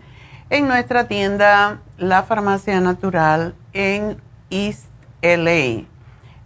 [0.50, 4.86] en nuestra tienda La Farmacia Natural en East
[5.22, 5.84] LA,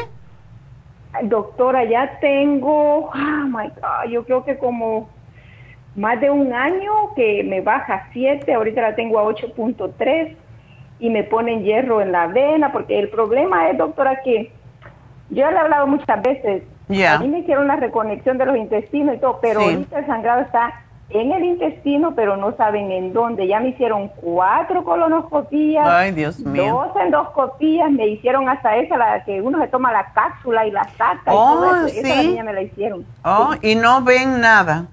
[1.23, 5.09] Doctora, ya tengo, oh my God, yo creo que como
[5.95, 10.35] más de un año que me baja a 7, ahorita la tengo a 8.3
[10.99, 14.51] y me ponen hierro en la vena, porque el problema es, doctora, que
[15.29, 16.63] yo le he hablado muchas veces,
[17.15, 20.41] a mí me hicieron la reconexión de los intestinos y todo, pero ahorita el sangrado
[20.41, 23.47] está en el intestino, pero no saben en dónde.
[23.47, 26.65] Ya me hicieron cuatro colonoscopías, Ay, Dios mío.
[26.93, 30.83] dos endoscopías, me hicieron hasta esa, la que uno se toma la cápsula y la
[30.97, 31.21] saca.
[31.27, 31.99] y Oh, todo eso.
[32.07, 33.05] Esa niña me la hicieron.
[33.23, 34.85] Oh, y no ven nada.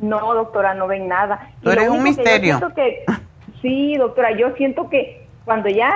[0.00, 1.48] No, doctora, no ven nada.
[1.62, 2.60] Tú eres un que misterio.
[2.74, 3.04] que-
[3.62, 5.90] sí, doctora, yo siento que cuando ya,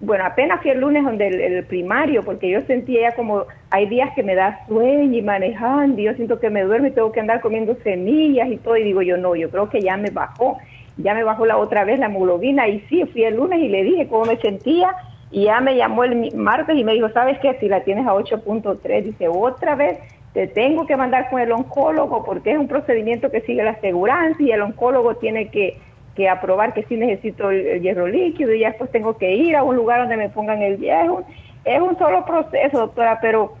[0.00, 3.86] bueno, apenas fui el lunes donde el, el primario, porque yo sentía ya como, hay
[3.86, 7.12] días que me da sueño y manejando, y yo siento que me duermo y tengo
[7.12, 10.10] que andar comiendo semillas y todo, y digo yo, no, yo creo que ya me
[10.10, 10.58] bajó,
[10.96, 13.82] ya me bajó la otra vez la hemoglobina, y sí, fui el lunes y le
[13.82, 14.94] dije cómo me sentía,
[15.30, 17.54] y ya me llamó el martes y me dijo, ¿sabes qué?
[17.58, 19.98] Si la tienes a 8.3, dice, otra vez
[20.34, 24.42] te tengo que mandar con el oncólogo porque es un procedimiento que sigue la aseguranza
[24.42, 25.78] y el oncólogo tiene que,
[26.16, 29.62] que aprobar que sí necesito el, hierro líquido y ya después tengo que ir a
[29.62, 31.22] un lugar donde me pongan el hierro.
[31.64, 33.54] Es un solo proceso, doctora, pero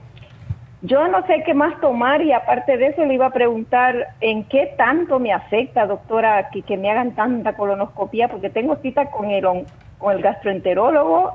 [0.82, 4.42] yo no sé qué más tomar y aparte de eso le iba a preguntar en
[4.48, 9.30] qué tanto me afecta, doctora, que, que me hagan tanta colonoscopía, porque tengo cita con
[9.30, 9.68] el, on-
[9.98, 11.32] con el gastroenterólogo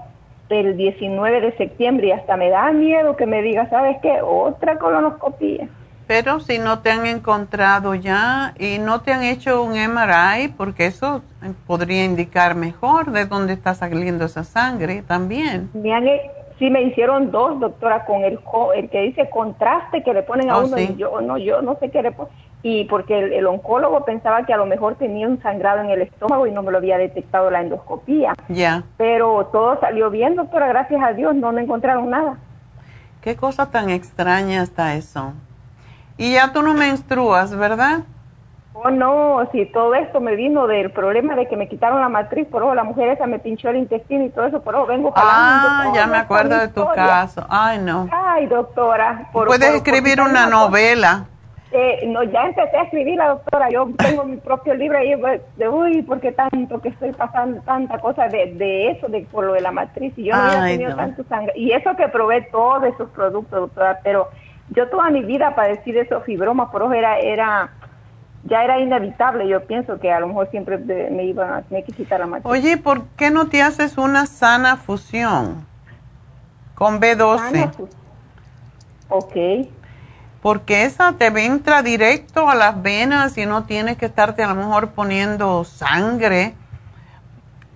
[0.50, 4.22] el 19 de septiembre y hasta me da miedo que me diga, ¿sabes qué?
[4.22, 5.68] Otra colonoscopía.
[6.08, 10.88] Pero si no te han encontrado ya y no te han hecho un MRI, porque
[10.88, 11.22] eso
[11.68, 15.70] podría indicar mejor de dónde está saliendo esa sangre también.
[15.76, 16.06] Me han,
[16.58, 18.40] sí me hicieron dos, doctora, con el,
[18.76, 20.90] el que dice contraste que le ponen a Oh, uno sí.
[20.94, 22.34] y yo no, yo no sé qué le ponen.
[22.62, 26.02] Y porque el, el oncólogo pensaba que a lo mejor tenía un sangrado en el
[26.02, 28.34] estómago y no me lo había detectado la endoscopía.
[28.50, 28.84] Ya.
[28.98, 32.38] Pero todo salió bien, doctora, gracias a Dios, no me encontraron nada.
[33.22, 35.34] Qué cosa tan extraña está eso.
[36.18, 38.00] Y ya tú no menstruas, ¿verdad?
[38.74, 42.48] Oh, no, si todo esto me vino del problema de que me quitaron la matriz,
[42.48, 45.12] por ojo, la mujer esa me pinchó el intestino y todo eso, por ojo, vengo
[45.16, 47.06] Ah, ya me acuerdo de tu historia.
[47.06, 47.46] caso.
[47.50, 48.08] Ay, no.
[48.12, 49.30] Ay, doctora.
[49.34, 50.60] por- Puedes por- escribir por una cosa.
[51.72, 55.40] Eh, no, ya empecé a escribir la doctora, yo tengo mi propio libro ahí pues,
[55.56, 59.46] de, uy, ¿por qué tanto que estoy pasando tanta cosa de, de eso, de por
[59.46, 60.12] lo de la matriz?
[60.18, 60.96] Y yo no había tenido no.
[60.96, 61.54] tanto sangre.
[61.56, 64.30] Y eso que probé todos esos productos, doctora, pero
[64.72, 67.70] yo toda mi vida padecí de esos fibromas, por ojo, era, era,
[68.46, 71.92] ya era inevitable, yo pienso que a lo mejor siempre me iban a tener que
[71.92, 72.52] quitar la matriz.
[72.52, 75.68] Oye, ¿por qué no te haces una sana fusión
[76.74, 77.38] con B12?
[77.52, 77.90] Sana fu-
[79.10, 79.36] Ok.
[80.42, 84.56] Porque esa te entra directo a las venas y no tienes que estarte a lo
[84.56, 86.56] mejor poniendo sangre.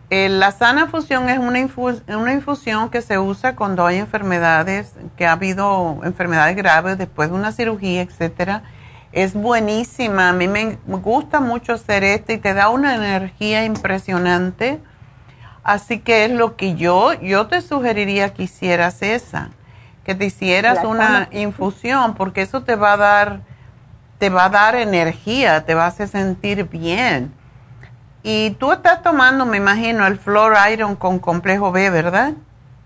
[0.09, 4.93] Eh, la sana fusión es una, infus- una infusión que se usa cuando hay enfermedades,
[5.17, 8.63] que ha habido enfermedades graves después de una cirugía, etcétera.
[9.11, 10.29] Es buenísima.
[10.29, 14.79] A mí me gusta mucho hacer esto y te da una energía impresionante.
[15.63, 19.49] Así que es lo que yo, yo te sugeriría que hicieras esa,
[20.03, 23.39] que te hicieras La una infusión, porque eso te va a dar,
[24.19, 27.31] te va a dar energía, te va a hacer sentir bien.
[28.21, 32.33] Y tú estás tomando, me imagino, el Flor Iron con complejo B, ¿verdad?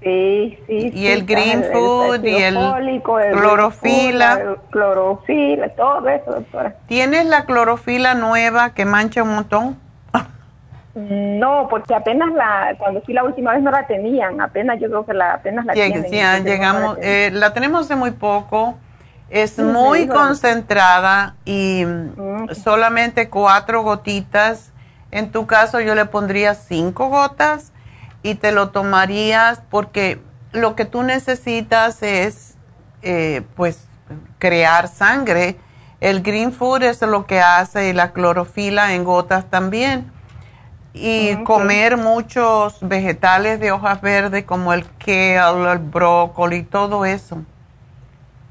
[0.01, 0.73] Sí, sí.
[0.77, 4.37] Y sí, el Green el- Food y el fólico, el clorofila.
[4.37, 6.75] Food, el clorofila, todo eso, doctora.
[6.87, 9.77] ¿Tienes la clorofila nueva que mancha un montón?
[10.97, 15.05] No, porque apenas la, cuando fui la última vez no la tenían, apenas yo creo
[15.05, 16.01] que la, apenas la tienen.
[16.11, 18.79] la llegamos, eh, la tenemos hace muy poco,
[19.29, 24.73] es muy concentrada y mm, solamente cuatro gotitas.
[25.11, 27.73] En tu caso yo le pondría cinco gotas
[28.23, 30.19] y te lo tomarías porque
[30.51, 32.57] lo que tú necesitas es
[33.03, 33.85] eh, pues
[34.39, 35.57] crear sangre.
[36.01, 40.16] El green food es lo que hace y la clorofila en gotas también.
[40.99, 47.43] Y comer muchos vegetales de hojas verdes como el kale, el brócoli, todo eso.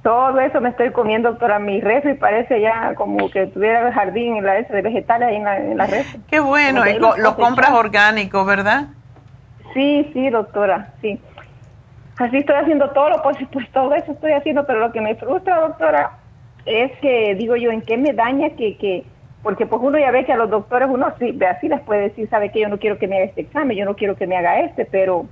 [0.03, 4.37] Todo eso me estoy comiendo, doctora, mi refri parece ya como que tuviera el jardín
[4.37, 6.21] en la de vegetales ahí en la, en la refri.
[6.29, 8.87] Qué bueno, y lo compras orgánico, ¿verdad?
[9.75, 11.21] Sí, sí, doctora, sí.
[12.19, 15.15] Así estoy haciendo todo lo posible, pues todo eso estoy haciendo, pero lo que me
[15.17, 16.13] frustra, doctora,
[16.65, 19.05] es que digo yo, ¿en qué me daña que, que,
[19.47, 22.29] porque pues uno ya ve que a los doctores uno sí, así les puede decir,
[22.29, 24.37] sabe que yo no quiero que me haga este examen, yo no quiero que me
[24.37, 25.27] haga este, pero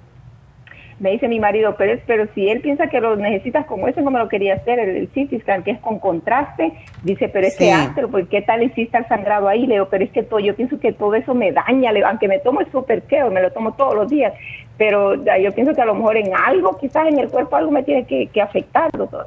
[1.01, 4.13] me dice mi marido, pero, pero si él piensa que lo necesitas como ese, no
[4.13, 7.57] me lo quería hacer, el, el CT scan, que es con contraste, dice, pero es
[7.57, 9.67] que hazlo, pues ¿qué tal hiciste el sangrado ahí?
[9.67, 12.29] Le digo, pero es que todo, yo pienso que todo eso me daña, le aunque
[12.29, 14.33] me tomo el super keo, me lo tomo todos los días,
[14.79, 17.83] pero yo pienso que a lo mejor en algo, quizás en el cuerpo algo me
[17.83, 19.27] tiene que, que afectar, doctor.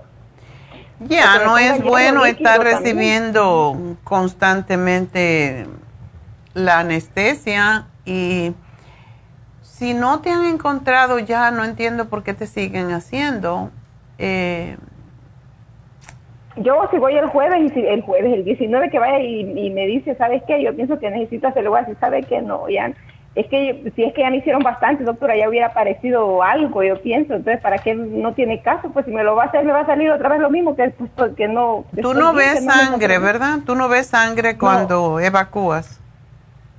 [1.00, 5.68] Ya, no es bueno estar recibiendo constantemente
[6.54, 8.54] la anestesia y
[9.62, 13.70] si no te han encontrado ya, no entiendo por qué te siguen haciendo.
[14.18, 14.76] Eh,
[16.56, 20.16] yo si voy el jueves, y el jueves, el 19 que vaya y, me dice,
[20.16, 20.64] ¿sabes qué?
[20.64, 22.42] Yo pienso que necesito hacerlo así, ¿sabe qué?
[22.42, 22.92] No, ya,
[23.38, 27.00] es que si es que ya me hicieron bastante, doctora, ya hubiera aparecido algo, yo
[27.04, 28.90] pienso, entonces, ¿para qué no tiene caso?
[28.90, 30.76] Pues si me lo va a hacer, me va a salir otra vez lo mismo,
[30.76, 31.86] que pues, porque no...
[32.02, 33.60] Tú no ves sangre, ¿verdad?
[33.64, 36.02] Tú no ves sangre cuando evacúas.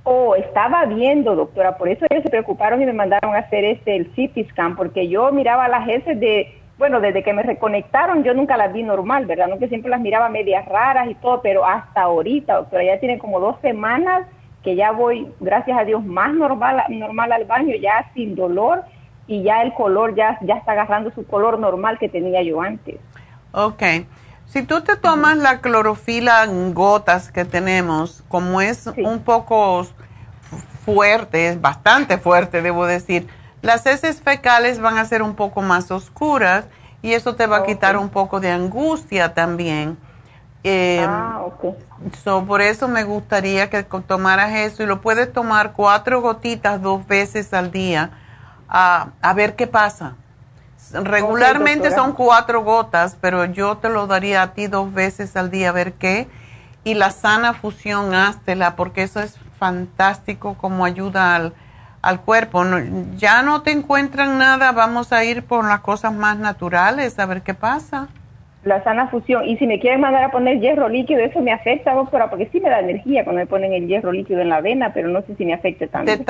[0.03, 3.95] Oh, estaba viendo, doctora, por eso ellos se preocuparon y me mandaron a hacer este,
[3.95, 8.33] el CT scan, porque yo miraba las heces de, bueno, desde que me reconectaron yo
[8.33, 9.47] nunca las vi normal, ¿verdad?
[9.47, 13.17] No que siempre las miraba medias raras y todo, pero hasta ahorita, doctora, ya tiene
[13.17, 14.27] como dos semanas
[14.69, 18.83] que ya voy, gracias a Dios, más normal, normal al baño, ya sin dolor
[19.25, 22.99] y ya el color ya, ya está agarrando su color normal que tenía yo antes.
[23.51, 23.81] Ok.
[24.45, 29.87] Si tú te tomas la clorofila en gotas que tenemos, como es un poco
[30.85, 33.27] fuerte, es bastante fuerte, debo decir,
[33.63, 36.67] las heces fecales van a ser un poco más oscuras
[37.01, 39.97] y eso te va a quitar un poco de angustia también.
[40.63, 42.45] Eh, ah, ok.
[42.45, 47.53] por eso me gustaría que tomaras eso y lo puedes tomar cuatro gotitas dos veces
[47.53, 48.11] al día
[48.67, 50.15] a, a ver qué pasa.
[50.91, 55.69] Regularmente son cuatro gotas, pero yo te lo daría a ti dos veces al día
[55.69, 56.27] a ver qué.
[56.83, 61.53] Y la sana fusión, háztela, porque eso es fantástico como ayuda al,
[62.01, 62.63] al cuerpo.
[63.17, 67.43] ya no te encuentran nada, vamos a ir por las cosas más naturales, a ver
[67.43, 68.07] qué pasa.
[68.63, 69.45] La sana fusión.
[69.45, 72.59] Y si me quieren mandar a poner hierro líquido, eso me afecta, doctora, porque sí
[72.59, 75.35] me da energía cuando me ponen el hierro líquido en la vena, pero no sé
[75.35, 76.11] si me afecte tanto.
[76.11, 76.25] ¿Te,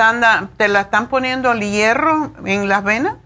[0.56, 3.16] ¿Te la están poniendo el hierro en las venas?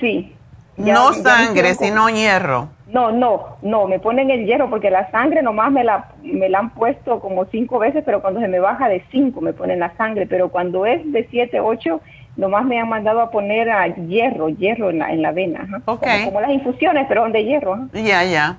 [0.00, 0.34] Sí.
[0.76, 2.70] no sangre, sino hierro.
[2.86, 6.60] No, no, no, me ponen el hierro porque la sangre nomás me la, me la
[6.60, 9.94] han puesto como cinco veces, pero cuando se me baja de cinco me ponen la
[9.96, 12.00] sangre, pero cuando es de siete, ocho,
[12.36, 15.66] nomás me han mandado a poner a hierro, hierro en la, en la vena.
[15.84, 17.88] Como, las infusiones, pero de hierro.
[17.92, 18.58] Ya, ya.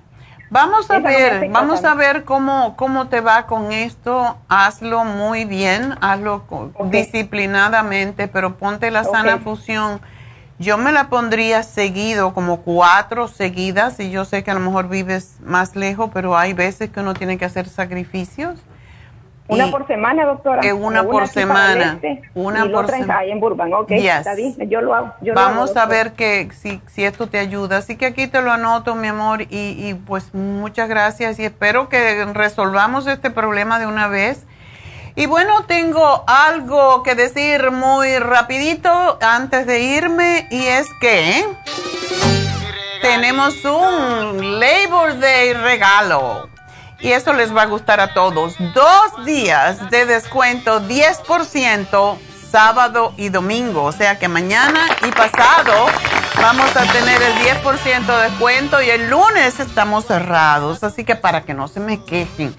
[0.50, 4.38] Vamos a ver, vamos a ver cómo, cómo te va con esto.
[4.48, 6.44] Hazlo muy bien, hazlo
[6.86, 10.00] disciplinadamente, pero ponte la sana fusión
[10.60, 14.90] yo me la pondría seguido, como cuatro seguidas, y yo sé que a lo mejor
[14.90, 18.60] vives más lejos, pero hay veces que uno tiene que hacer sacrificios.
[19.48, 20.62] Una por semana, doctora.
[20.62, 21.94] Que una, por semana.
[21.94, 23.20] Este, una por semana.
[23.20, 23.92] Ahí en Burbank, ok.
[23.92, 25.14] Está bien, yo lo hago.
[25.34, 27.78] Vamos a ver que si, si esto te ayuda.
[27.78, 31.88] Así que aquí te lo anoto, mi amor, y, y pues muchas gracias y espero
[31.90, 34.46] que resolvamos este problema de una vez
[35.18, 41.44] y bueno, tengo algo que decir muy rapidito antes de irme y es que
[43.02, 46.48] tenemos un Labor Day regalo.
[47.00, 48.56] Y eso les va a gustar a todos.
[48.74, 52.18] Dos días de descuento, 10%
[52.50, 53.84] sábado y domingo.
[53.84, 55.88] O sea que mañana y pasado
[56.36, 60.84] vamos a tener el 10% de descuento y el lunes estamos cerrados.
[60.84, 62.56] Así que para que no se me quejen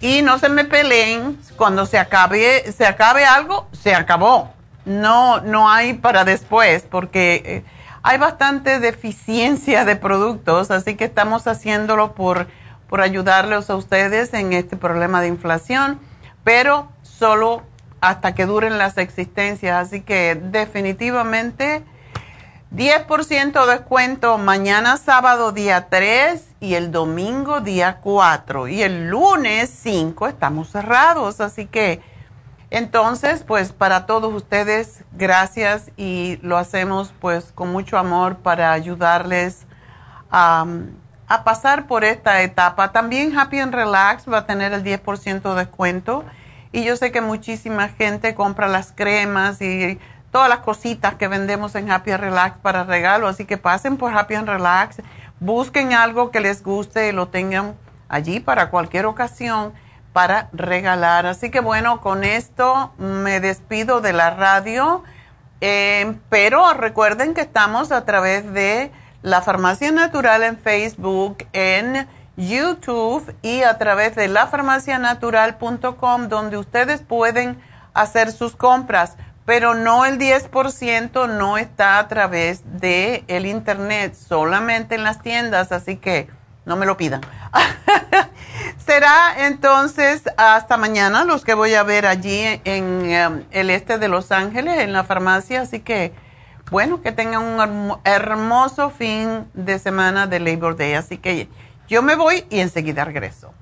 [0.00, 4.52] y no se me peleen, cuando se acabe, se acabe algo, se acabó.
[4.86, 7.64] No, no hay para después, porque eh,
[8.02, 12.46] hay bastante deficiencia de productos, así que estamos haciéndolo por,
[12.90, 16.00] por ayudarles a ustedes en este problema de inflación,
[16.42, 17.62] pero solo
[18.00, 19.86] hasta que duren las existencias.
[19.86, 21.84] Así que definitivamente
[22.74, 30.26] 10% descuento mañana sábado día 3 y el domingo día 4 y el lunes 5
[30.26, 32.00] estamos cerrados, así que
[32.70, 39.66] entonces pues para todos ustedes gracias y lo hacemos pues con mucho amor para ayudarles
[40.30, 40.64] a,
[41.30, 42.90] a pasar por esta etapa.
[42.90, 46.24] También Happy and Relax va a tener el 10% de descuento
[46.72, 50.00] y yo sé que muchísima gente compra las cremas y
[50.32, 53.28] todas las cositas que vendemos en Happy and Relax para regalo.
[53.28, 55.02] Así que pasen por Happy and Relax,
[55.38, 57.76] busquen algo que les guste y lo tengan
[58.08, 59.72] allí para cualquier ocasión
[60.12, 61.26] para regalar.
[61.26, 65.04] Así que bueno, con esto me despido de la radio,
[65.60, 68.90] eh, pero recuerden que estamos a través de
[69.22, 77.60] la Farmacia Natural en Facebook, en YouTube y a través de lafarmacianatural.com donde ustedes pueden
[77.92, 79.16] hacer sus compras
[79.50, 85.72] pero no el 10% no está a través de el internet, solamente en las tiendas,
[85.72, 86.28] así que
[86.64, 87.20] no me lo pidan.
[88.86, 94.06] Será entonces hasta mañana los que voy a ver allí en, um, el este de
[94.06, 96.12] Los Ángeles, en la farmacia, así que
[96.70, 101.48] bueno, que tengan un hermoso fin de semana de Labor Day, así que
[101.88, 103.52] yo me voy y enseguida regreso.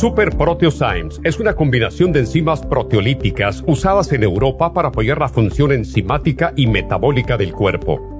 [0.00, 5.72] Super Proteosymes es una combinación de enzimas proteolíticas usadas en Europa para apoyar la función
[5.72, 8.19] enzimática y metabólica del cuerpo.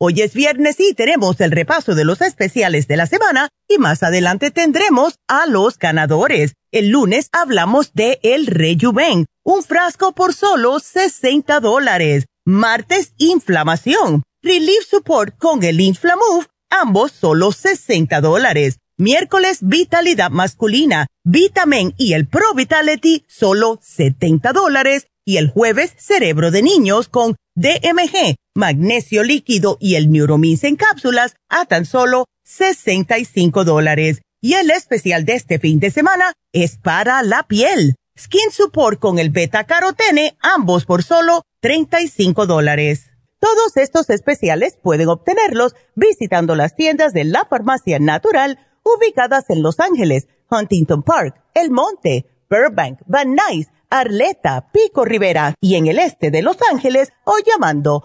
[0.00, 4.04] Hoy es viernes y tenemos el repaso de los especiales de la semana y más
[4.04, 6.54] adelante tendremos a los ganadores.
[6.70, 12.26] El lunes hablamos de El Rejuven, un frasco por solo 60 dólares.
[12.46, 14.22] Martes, inflamación.
[14.40, 18.78] Relief Support con el Inflamove, ambos solo 60 dólares.
[18.98, 25.08] Miércoles, vitalidad masculina, Vitamin y el Pro Vitality, solo 70 dólares.
[25.24, 31.36] Y el jueves, cerebro de niños con DMG, magnesio líquido y el Neuromins en cápsulas
[31.48, 34.20] a tan solo 65 dólares.
[34.40, 37.94] Y el especial de este fin de semana es para la piel.
[38.18, 43.10] Skin Support con el beta carotene, ambos por solo 35 dólares.
[43.38, 49.78] Todos estos especiales pueden obtenerlos visitando las tiendas de la farmacia natural ubicadas en Los
[49.78, 56.30] Ángeles, Huntington Park, El Monte, Burbank, Van Nuys, Arleta, Pico Rivera y en el este
[56.30, 58.04] de Los Ángeles o llamando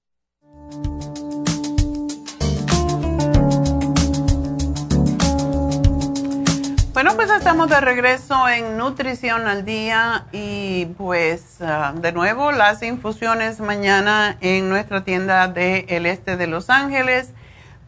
[6.93, 12.83] Bueno, pues estamos de regreso en Nutrición al Día y pues ah, de nuevo las
[12.83, 17.31] infusiones mañana en nuestra tienda del el este de Los Ángeles,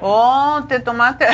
[0.00, 1.26] Oh, te tomaste.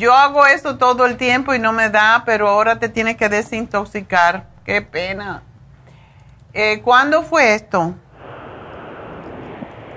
[0.00, 3.28] Yo hago eso todo el tiempo y no me da, pero ahora te tienes que
[3.28, 4.46] desintoxicar.
[4.64, 5.42] Qué pena.
[6.54, 7.94] Eh, ¿Cuándo fue esto?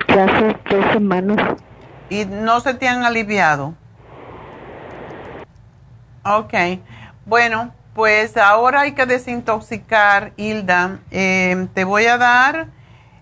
[0.09, 1.57] Ya hace tres semanas.
[2.09, 3.75] ¿Y no se te han aliviado?
[6.25, 6.53] Ok.
[7.25, 10.99] Bueno, pues ahora hay que desintoxicar, Hilda.
[11.11, 12.67] Eh, te voy a dar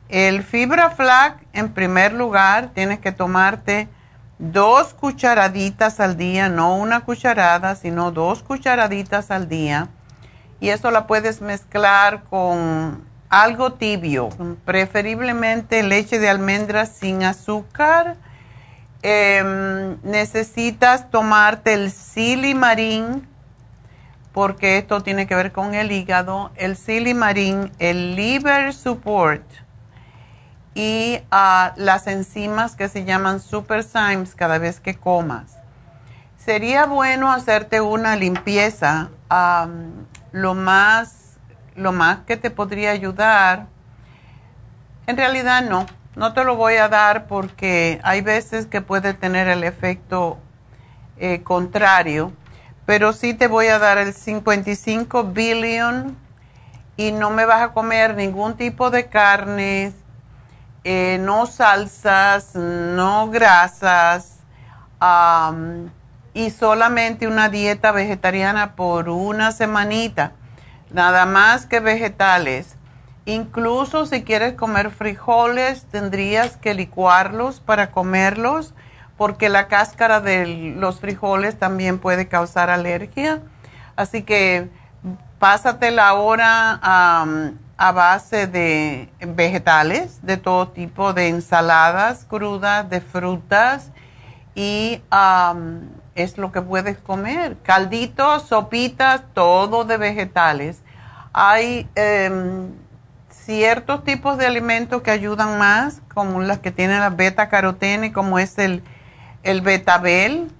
[0.09, 2.71] el fibra flac en primer lugar.
[2.73, 3.87] Tienes que tomarte
[4.41, 9.89] dos cucharaditas al día, no una cucharada, sino dos cucharaditas al día.
[10.59, 14.29] Y eso la puedes mezclar con algo tibio,
[14.65, 18.17] preferiblemente leche de almendras sin azúcar.
[19.03, 23.27] Em, necesitas tomarte el silimarín,
[24.31, 29.43] porque esto tiene que ver con el hígado, el silimarín, el liver support
[30.73, 35.57] y uh, las enzimas que se llaman superzymes cada vez que comas.
[36.37, 39.09] Sería bueno hacerte una limpieza.
[40.31, 41.37] lo, más,
[41.75, 43.67] lo más que te podría ayudar,
[45.07, 49.47] en realidad no, no te lo voy a dar porque hay veces que puede tener
[49.47, 50.39] el efecto
[51.17, 52.33] eh, contrario,
[52.85, 56.17] pero sí te voy a dar el 55 billion
[56.97, 59.93] y no me vas a comer ningún tipo de carnes,
[60.83, 64.39] eh, no salsas, no grasas
[66.33, 70.31] y solamente una dieta vegetariana por una semanita,
[70.91, 72.77] nada más que vegetales.
[73.25, 78.73] Incluso si quieres comer frijoles, tendrías que licuarlos para comerlos,
[79.17, 83.41] porque la cáscara de los frijoles también puede causar alergia.
[83.95, 84.69] Así que
[85.37, 86.79] pásate la hora
[87.81, 93.89] a base de vegetales, de todo tipo, de ensaladas crudas, de frutas
[94.53, 95.01] y
[96.13, 97.57] es lo que puedes comer.
[97.63, 100.83] Calditos, sopitas, todo de vegetales.
[101.33, 102.69] Hay em,
[103.29, 108.37] ciertos tipos de alimentos que ayudan más, como las que tienen la beta carotene, como
[108.37, 108.83] es el,
[109.41, 110.51] el betabel.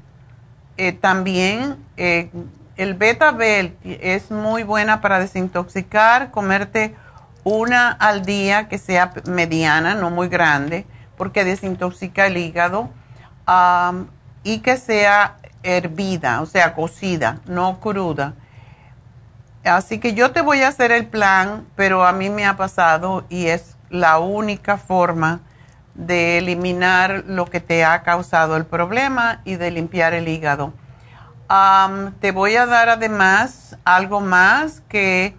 [0.78, 2.32] Eh, también eh,
[2.78, 6.96] el betabel es muy buena para desintoxicar, comerte
[7.44, 10.86] una al día que sea mediana, no muy grande,
[11.18, 12.90] porque desintoxica el hígado,
[14.44, 18.34] y que sea hervida, o sea, cocida, no cruda.
[19.64, 23.26] Así que yo te voy a hacer el plan, pero a mí me ha pasado
[23.30, 25.42] y es la única forma
[25.94, 30.74] de eliminar lo que te ha causado el problema y de limpiar el hígado.
[32.20, 35.36] te voy a dar además algo más que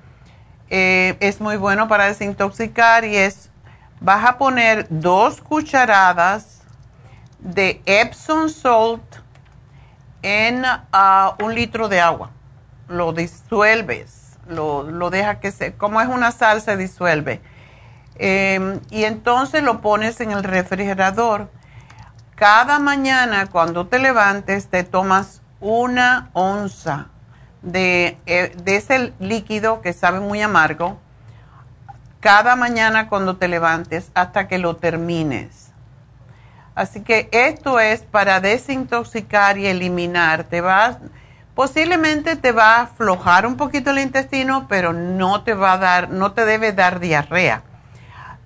[0.75, 3.51] eh, es muy bueno para desintoxicar y es,
[4.01, 6.63] vas a poner dos cucharadas
[7.41, 9.03] de Epsom salt
[10.23, 12.31] en ah, un litro de agua.
[12.89, 17.43] Lo disuelves, lo, lo deja que se, como es una sal, se disuelve.
[18.15, 21.51] Em, y entonces lo pones en el refrigerador.
[22.35, 27.12] Cada mañana cuando te levantes te tomas una onza
[27.63, 30.99] de, eh, de ese líquido que sabe muy amargo
[32.23, 35.73] cada mañana cuando te levantes hasta que lo termines.
[36.75, 40.45] Así que esto es para desintoxicar y eliminar.
[40.45, 40.99] Te vas,
[41.55, 46.11] posiblemente te va a aflojar un poquito el intestino, pero no te va a dar,
[46.11, 47.65] no te debe dar diarrea.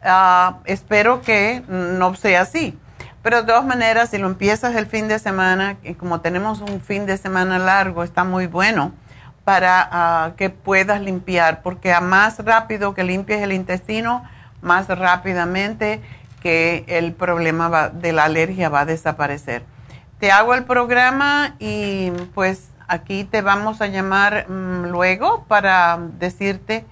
[0.02, 2.78] Ah, espero que no sea así.
[3.22, 6.80] Pero de todas maneras, si lo empiezas el fin de semana, y como tenemos un
[6.80, 8.92] fin de semana largo, está muy bueno
[9.46, 14.24] para ah, que puedas limpiar, porque a más rápido que limpies el intestino,
[14.60, 16.00] más rápidamente
[16.42, 19.62] que el problema de la alergia va a desaparecer.
[20.18, 26.84] Te hago el programa y pues aquí te vamos a llamar mm, luego para decirte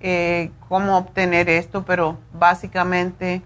[0.00, 3.40] eh, cómo obtener esto, pero básicamente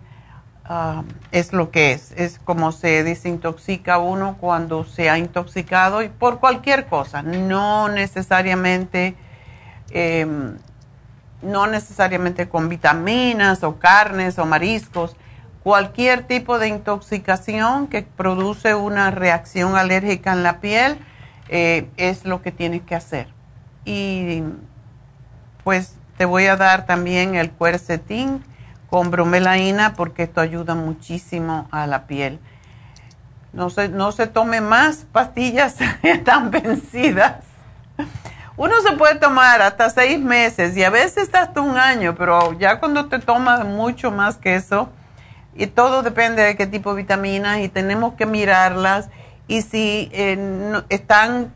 [0.72, 1.02] Ah,
[1.32, 2.12] es lo que es.
[2.12, 9.16] Es como se desintoxica uno cuando se ha intoxicado y por cualquier cosa, no necesariamente,
[9.90, 10.58] em,
[11.42, 15.16] no necesariamente con vitaminas o carnes o mariscos.
[15.64, 20.98] Cualquier tipo de intoxicación que produce una reacción alérgica en la piel
[21.48, 23.26] eh, es lo que tienes que hacer.
[23.84, 24.44] Y
[25.64, 28.44] pues te voy a dar también el cuercetín
[28.90, 32.40] con bromelaína porque esto ayuda muchísimo a la piel.
[33.52, 35.76] No se, no se tome más pastillas
[36.24, 37.44] tan vencidas.
[38.56, 42.78] Uno se puede tomar hasta seis meses y a veces hasta un año, pero ya
[42.78, 44.90] cuando te tomas mucho más que eso,
[45.54, 49.08] y todo depende de qué tipo de vitaminas y tenemos que mirarlas
[49.48, 51.52] y si eh, están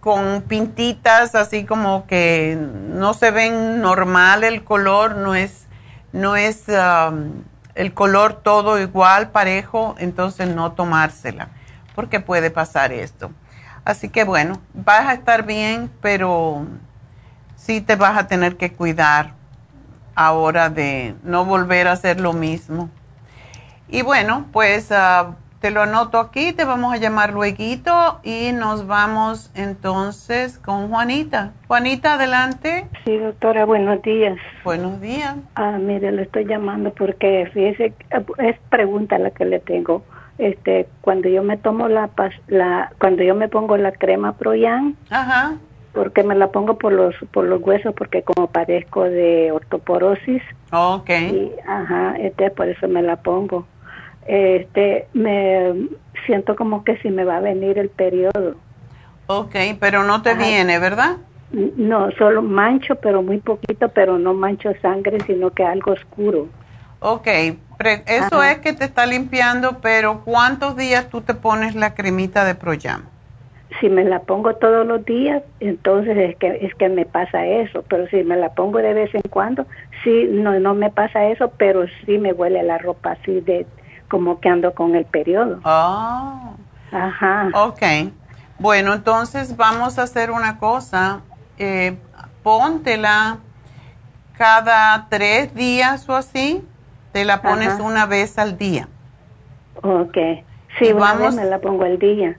[0.00, 5.66] con pintitas así como que no se ven normal el color, no es,
[6.12, 7.42] no es um,
[7.74, 11.48] el color todo igual, parejo, entonces no tomársela,
[11.94, 13.30] porque puede pasar esto.
[13.84, 16.66] Así que bueno, vas a estar bien, pero
[17.56, 19.32] sí te vas a tener que cuidar
[20.14, 22.90] ahora de no volver a hacer lo mismo.
[23.88, 27.54] Y bueno, pues ah, te lo anoto aquí, te vamos a llamar luego
[28.24, 31.52] y nos vamos entonces con Juanita.
[31.68, 32.88] Juanita, adelante.
[33.04, 34.36] Sí, doctora, buenos días.
[34.64, 35.36] Buenos días.
[35.54, 37.94] Ah, mire, le estoy llamando porque fíjese,
[38.38, 40.02] es pregunta la que le tengo.
[40.38, 42.10] Este, cuando yo me tomo la,
[42.98, 45.54] cuando yo me pongo la crema Proyan, Ajá.
[45.92, 50.42] porque me la pongo por los por los huesos porque como padezco de ortoporosis,
[50.72, 51.10] Ok.
[51.10, 53.64] y, ajá, este por eso me la pongo.
[54.26, 55.88] Este, me
[56.26, 58.56] siento como que si me va a venir el periodo.
[59.26, 60.44] Ok, pero no te Ajá.
[60.44, 61.16] viene, ¿verdad?
[61.76, 66.48] No, solo mancho, pero muy poquito, pero no mancho sangre, sino que algo oscuro.
[67.00, 67.26] Ok,
[67.76, 68.52] pre- eso Ajá.
[68.52, 73.02] es que te está limpiando, pero ¿cuántos días tú te pones la cremita de Proyam?
[73.80, 77.82] Si me la pongo todos los días, entonces es que es que me pasa eso,
[77.88, 79.66] pero si me la pongo de vez en cuando,
[80.04, 83.66] sí, no no me pasa eso, pero sí me huele la ropa así de
[84.12, 85.58] como que ando con el periodo.
[85.64, 86.50] Ah.
[86.92, 87.48] Ajá.
[87.54, 87.80] Ok.
[88.58, 91.22] Bueno, entonces vamos a hacer una cosa.
[91.58, 91.96] Eh,
[92.42, 93.38] póntela
[94.36, 96.62] cada tres días o así.
[97.12, 97.82] Te la pones Ajá.
[97.82, 98.86] una vez al día.
[99.82, 100.16] Ok.
[100.78, 102.36] Sí, Y una vamos- vez me la pongo el día.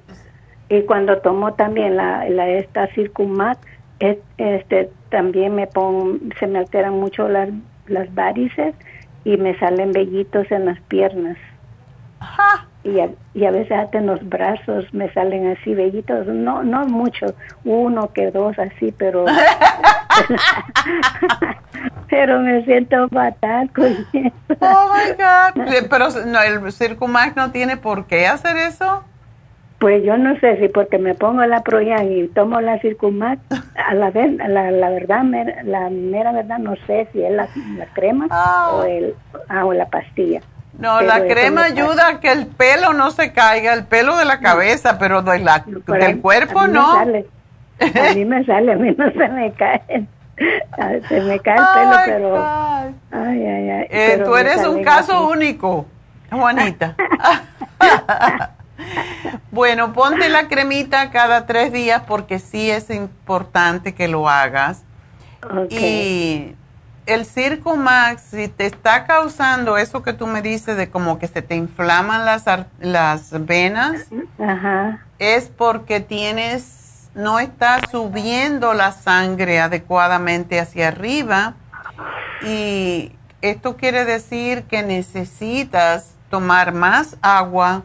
[0.70, 3.58] Y cuando tomo también la, la esta Circumat,
[4.00, 7.50] es- este también me pongo, se me alteran mucho las,
[7.88, 8.76] las varices
[9.26, 11.38] y me salen vellitos en las piernas.
[12.86, 16.86] Y a, y a veces hasta en los brazos me salen así vellitos, no no
[16.86, 17.28] mucho,
[17.64, 19.24] uno que dos así, pero
[22.10, 24.06] pero me siento fatal con eso.
[24.60, 25.66] Oh my God.
[25.90, 29.04] Pero no, el Circumax no tiene por qué hacer eso.
[29.80, 33.42] Pues yo no sé si porque me pongo la Proyan y tomo la Circumax,
[33.76, 35.24] a la, ver- la, la verdad,
[35.66, 37.48] la mera verdad, no sé si es la,
[37.78, 38.28] la crema
[38.72, 39.14] o, el,
[39.50, 40.42] ah, o la pastilla.
[40.78, 44.18] No, Pero la crema me ayuda a que el pelo no se caiga, el pelo
[44.18, 46.94] de la cabeza, pero de la, Pero del cuerpo a mí me no.
[46.94, 47.28] sale.
[47.80, 50.08] A mí me sale, a mí no se me cae.
[51.08, 52.38] Se me cae el pelo, pero...
[53.12, 53.88] Ay, ay, ay.
[53.90, 55.38] Eh, pero tú me eres un caso así.
[55.38, 55.86] único,
[56.32, 56.96] Juanita.
[59.52, 64.84] bueno, ponte la cremita cada tres días porque sí es importante que lo hagas.
[65.44, 65.72] Ok.
[65.72, 66.56] Y
[67.06, 71.28] el Circo Max, si te está causando eso que tú me dices de como que
[71.28, 72.46] se te inflaman las,
[72.80, 74.08] las venas,
[74.40, 75.06] Ajá.
[75.20, 81.56] es porque tienes, no está subiendo la sangre adecuadamente hacia arriba
[82.42, 87.84] y esto quiere decir que necesitas tomar más agua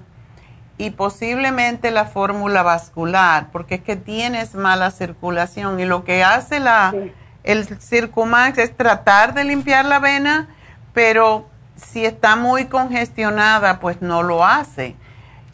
[0.78, 6.60] y posiblemente la fórmula vascular, porque es que tienes mala circulación y lo que hace
[6.60, 6.94] la,
[7.48, 10.48] el Circumax es tratar de limpiar la vena,
[10.92, 11.46] pero
[11.76, 14.96] si está muy congestionada, pues no lo hace.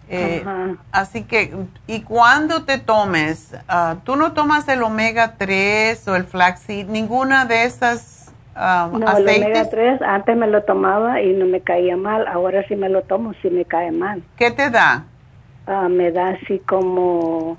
[0.09, 0.45] Eh,
[0.90, 1.55] así que,
[1.86, 7.47] y cuando te tomes, ah, tú no tomas el omega 3 o el flaxseed, ninguna
[7.47, 9.70] de esas ah, No, el omega aceites.
[9.70, 13.34] 3 antes me lo tomaba y no me caía mal, ahora sí me lo tomo,
[13.40, 14.22] sí me cae mal.
[14.36, 15.05] ¿Qué te da?
[15.68, 17.57] Ah, me da así como,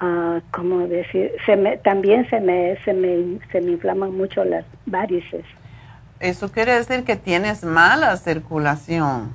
[0.00, 4.64] ah, como decir, se me, también se me, se me, se me inflaman mucho las
[4.86, 5.44] varices.
[6.20, 9.34] Eso quiere decir que tienes mala circulación,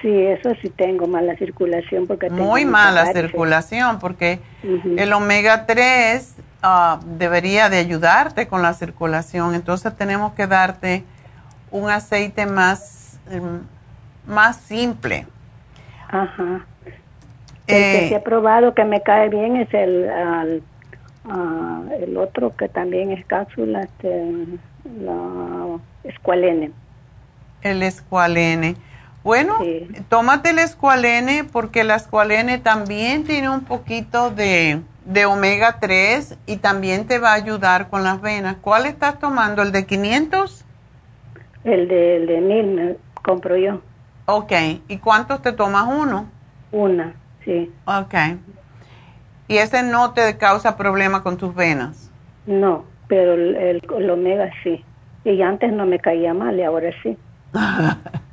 [0.00, 7.00] Sí, eso sí tengo mala circulación porque muy mala circulación, porque el omega 3 ah,
[7.04, 11.04] debería de ayudarte con la circulación, entonces tenemos que darte
[11.70, 13.60] un aceite más, em,
[14.26, 15.26] más simple.
[16.08, 16.66] Ajá.
[17.66, 20.62] El que Eh, sí he probado que me cae bien es el, al-
[21.28, 24.32] ah, el otro que también es cápsula, este,
[25.00, 26.72] la escualene.
[27.62, 28.76] El escualene.
[29.22, 29.54] Bueno,
[30.10, 36.58] tómate el escualene porque el escualene también tiene un poquito de, de omega 3 y
[36.58, 38.56] también te va a ayudar con las venas.
[38.60, 39.62] ¿Cuál estás tomando?
[39.62, 40.66] ¿El de 500?
[41.64, 43.80] El de, el de mil me compro yo.
[44.26, 44.52] Ok.
[44.88, 46.26] ¿Y cuántos te tomas uno?
[46.72, 47.14] Una,
[47.44, 47.70] sí.
[47.86, 48.14] Ok.
[49.48, 52.10] ¿Y ese no te causa problema con tus venas?
[52.46, 54.84] No, pero el, el- el omega sí.
[55.24, 57.16] Y antes no me caía mal y ahora sí.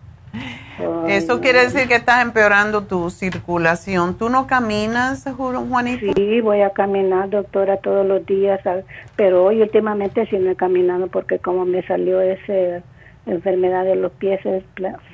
[1.09, 4.17] Eso quiere decir que estás empeorando tu circulación.
[4.17, 6.05] ¿Tú no caminas, Juanita?
[6.15, 8.61] Sí, voy a caminar, doctora, todos los días,
[9.17, 12.83] pero hoy últimamente sí no he caminado porque como me salió esa
[13.25, 14.63] enfermedad de los pies, es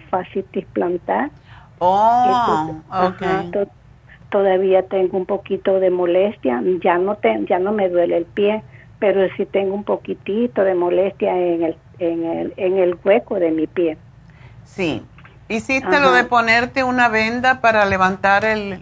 [0.10, 1.32] fascitis plantar.
[1.80, 3.68] Oh, ok.
[4.30, 8.64] Todavía tengo un poquito de molestia, ya no, te, ya no me duele el pie,
[8.99, 13.52] pero sí tengo un poquitito de molestia en el, en el, en el hueco de
[13.52, 13.98] mi pie.
[14.66, 15.04] Sí,
[15.49, 18.80] ¿Hiciste lo de ponerte una venda para levantar el,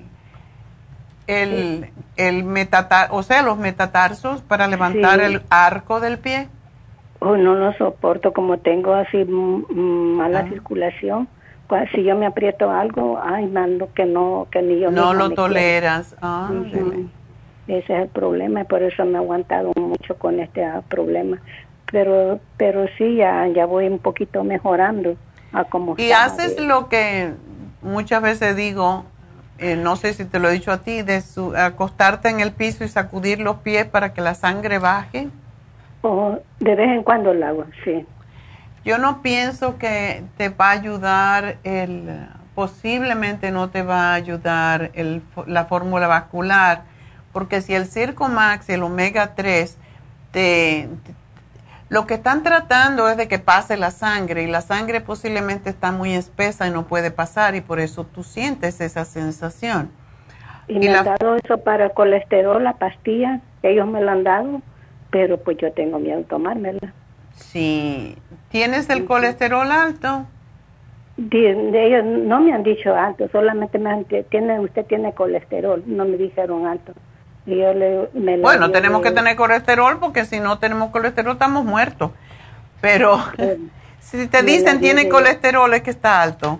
[1.27, 6.47] el, el metatar, o sea, los metatarsos para levantar el arco del pie?
[7.19, 10.49] Oh, no lo soporto, como tengo así mala ah.
[10.49, 11.27] circulación.
[11.91, 16.15] Si yo me aprieto algo, ay, mando que no, que ni yo No lo toleras.
[16.21, 16.51] Ah,
[17.67, 21.39] Ese es el problema, por eso me he aguantado mucho con este ah, problema.
[21.91, 25.15] Pero, pero sí, ya, ya voy un poquito mejorando
[25.97, 27.33] y haces lo que
[27.81, 29.05] muchas veces digo,
[29.57, 31.21] eh, no sé si te lo he dicho a ti, de
[31.55, 35.29] acostarte en el piso y sacudir los pies para que la sangre baje.
[36.01, 38.05] Oh, de vez en cuando lo hago, sí.
[38.85, 42.07] Yo no pienso que te va a ayudar el,
[42.53, 46.83] posiblemente no te va a ayudar el, la fórmula vascular,
[47.33, 49.77] porque si el Circo Max y el Omega 3
[50.31, 50.87] te,
[51.89, 55.91] lo que están tratando es de que pase la sangre y la sangre posiblemente está
[55.91, 59.89] muy espesa y no puede pasar y por eso tú sientes esa sensación.
[60.67, 64.61] Y, me han dado eso para el colesterol, la pastilla, ellos me la han dado,
[65.09, 66.93] pero pues yo tengo miedo de tomármela.
[67.35, 68.17] Sí.
[68.49, 70.25] ¿Tienes el colesterol alto?
[71.17, 76.05] De, ellos no me han dicho alto, solamente me han tiene, usted tiene colesterol, no
[76.05, 76.93] me dijeron alto
[78.41, 82.11] bueno, tenemos que tener colesterol porque si no tenemos colesterol estamos muertos.
[82.81, 83.19] Pero
[83.99, 86.59] si te dicen tiene colesterol es que está alto.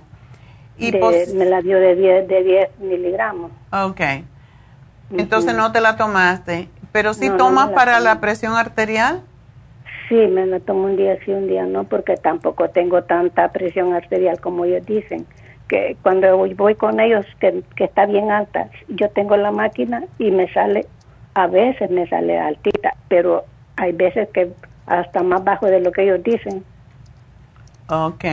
[0.77, 3.51] Y me la dio de 10, de 10 miligramos.
[3.71, 4.01] Ok.
[5.11, 6.69] Entonces no te la tomaste.
[6.91, 9.23] Pero si tomas para la presión arterial.
[10.07, 13.93] Sí, me la tomo un día sí, un día no, porque tampoco tengo tanta presión
[13.93, 15.25] arterial como ellos dicen
[15.67, 20.51] que cuando voy con ellos, que, está bien alta, yo tengo la máquina y me
[20.53, 20.85] sale,
[21.33, 23.45] a veces me sale altita, pero
[23.77, 24.51] hay veces que
[24.85, 26.63] hasta más bajo de lo que ellos dicen.
[27.89, 28.25] Ok.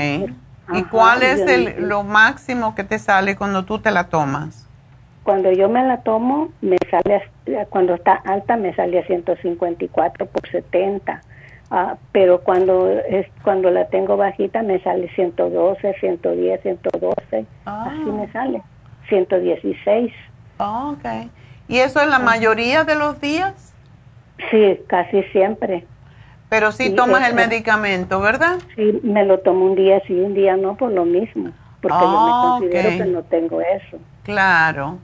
[0.75, 4.69] ¿Y cuál es el, lo máximo que te sale cuando tú te la tomas?
[5.23, 7.23] Cuando yo me la tomo, me sale,
[7.71, 11.23] cuando está alta, me sale a 154 por 70
[11.75, 18.31] Ah, pero cuando es cuando la tengo bajita me sale 112, 110, 112, así me
[18.31, 18.63] sale,
[19.09, 20.13] 116.
[20.59, 21.31] Oh, ok.
[21.69, 23.75] ¿Y eso es la mayoría de los días?
[24.51, 25.87] Sí, casi siempre.
[26.51, 28.59] Pero sí, tomas el medicamento, ¿verdad?
[28.77, 32.11] Sí, me lo tomo un día sí, un día no, por lo mismo, porque yo
[32.11, 33.99] me ah, considero que no tengo eso.
[34.25, 34.99] Claro.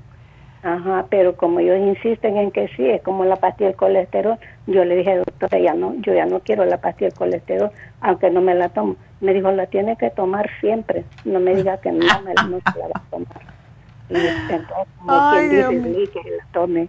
[0.62, 4.38] Ajá, pero como ellos insisten en que sí, es como la pastilla del colesterol,
[4.68, 7.70] yo le dije, doctora, ya no, yo ya no quiero la pastilla del colesterol,
[8.00, 8.96] aunque no me la tomo.
[9.20, 12.58] Me dijo, la tiene que tomar siempre, no me diga que no, me la, no
[12.60, 13.42] se la va a tomar.
[14.10, 14.16] Y
[14.52, 16.88] entonces, como quien dice, que la tome.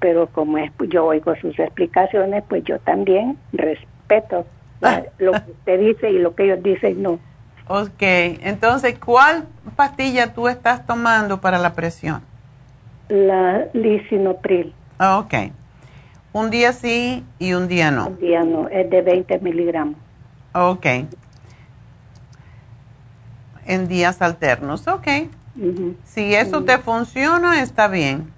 [0.00, 4.46] Pero como es, yo oigo sus explicaciones, pues yo también respeto
[5.18, 7.18] lo que usted dice y lo que ellos dicen no.
[7.68, 9.44] Ok, entonces, ¿cuál
[9.76, 12.22] pastilla tú estás tomando para la presión?
[13.08, 14.72] la lisinopril.
[14.98, 15.34] Ah, ok.
[16.38, 18.06] Un día sí y un día no.
[18.06, 19.96] Un día no, es de 20 miligramos.
[20.54, 20.86] Ok.
[23.66, 25.08] En días alternos, ok.
[26.04, 28.32] Si eso te funciona, está bien.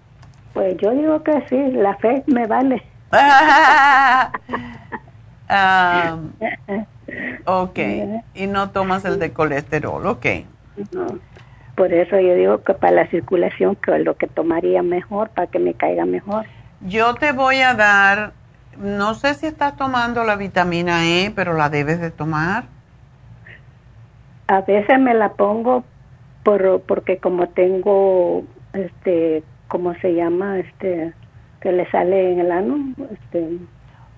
[0.54, 2.82] Pues yo digo que sí, la fe me vale.
[5.50, 6.32] um,
[7.44, 7.78] ok.
[8.34, 10.26] Y no tomas el de colesterol, ok.
[10.92, 11.06] No.
[11.76, 15.48] Por eso yo digo que para la circulación, que es lo que tomaría mejor, para
[15.48, 16.46] que me caiga mejor.
[16.80, 18.32] Yo te voy a dar,
[18.78, 22.64] no sé si estás tomando la vitamina E, pero la debes de tomar.
[24.48, 25.84] A veces me la pongo
[26.42, 30.58] por, porque como tengo, este, ¿cómo se llama?
[30.58, 31.12] Este,
[31.60, 32.94] que le sale en el ano.
[33.12, 33.58] Este.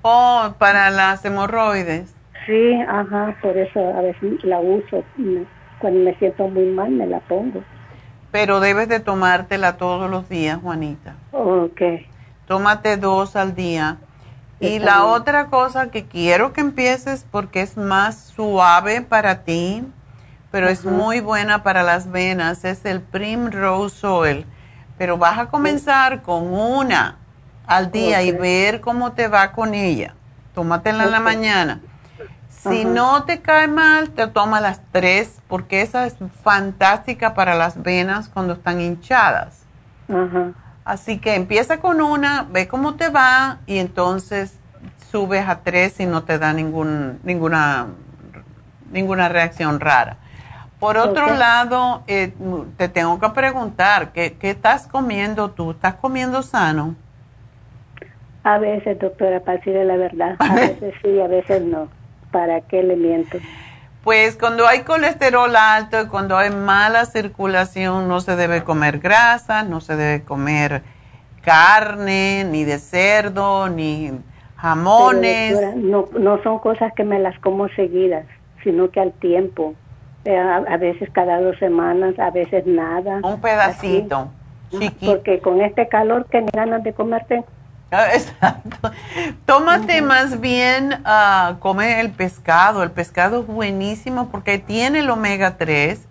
[0.03, 2.15] Oh, para las hemorroides.
[2.47, 5.05] Sí, ajá, por eso a veces la uso.
[5.81, 7.63] Cuando me siento muy mal me la pongo.
[8.31, 11.17] Pero debes de tomártela todos los días, Juanita.
[11.33, 11.83] Ok.
[12.47, 13.99] Tómate dos al día.
[14.61, 19.85] y la otra cosa que quiero que empieces porque es más suave para ti,
[20.53, 24.47] pero es muy buena para las venas, es el Primrose Oil.
[24.99, 27.17] Pero vas a comenzar con una
[27.67, 30.15] al día y ver cómo te va con ella.
[30.55, 31.81] Tómatela en la mañana
[32.49, 37.83] Si no te cae mal, te toma las tres, porque esa es fantástica para las
[37.83, 39.67] venas cuando están hinchadas.
[40.85, 44.59] Así que empieza con una, ve cómo te va y entonces
[45.11, 47.87] subes a tres y no te da ningún, ninguna,
[48.91, 50.17] ninguna reacción rara.
[50.81, 52.33] Por otro lado, eh,
[52.77, 55.71] te tengo que preguntar, ¿qué, ¿qué estás comiendo tú?
[55.71, 56.97] ¿Estás comiendo sano?
[58.43, 60.37] A veces, doctora, para decirle la verdad.
[60.41, 61.89] A veces sí, a veces no.
[62.33, 63.39] ¿Para qué le miento?
[64.05, 69.63] Pues cuando hay colesterol alto y cuando hay mala circulación, no se debe comer grasa,
[69.63, 70.83] no se debe comer
[71.43, 74.11] carne, ni de cerdo, ni
[74.57, 75.77] jamones.
[75.77, 78.27] no, no son cosas que me las como seguidas,
[78.65, 79.75] sino que al tiempo.
[80.25, 83.21] Eh, a, veces cada dos semanas, a veces nada.
[83.25, 84.29] Un pedacito,
[84.71, 85.15] chiquito.
[85.15, 87.43] Porque con este calor que ni ganas de comerte.
[87.93, 88.91] Ah, exacto.
[89.45, 92.83] Tómate más bien, uh, come el pescado.
[92.83, 96.09] El pescado es buenísimo porque tiene el omega 3.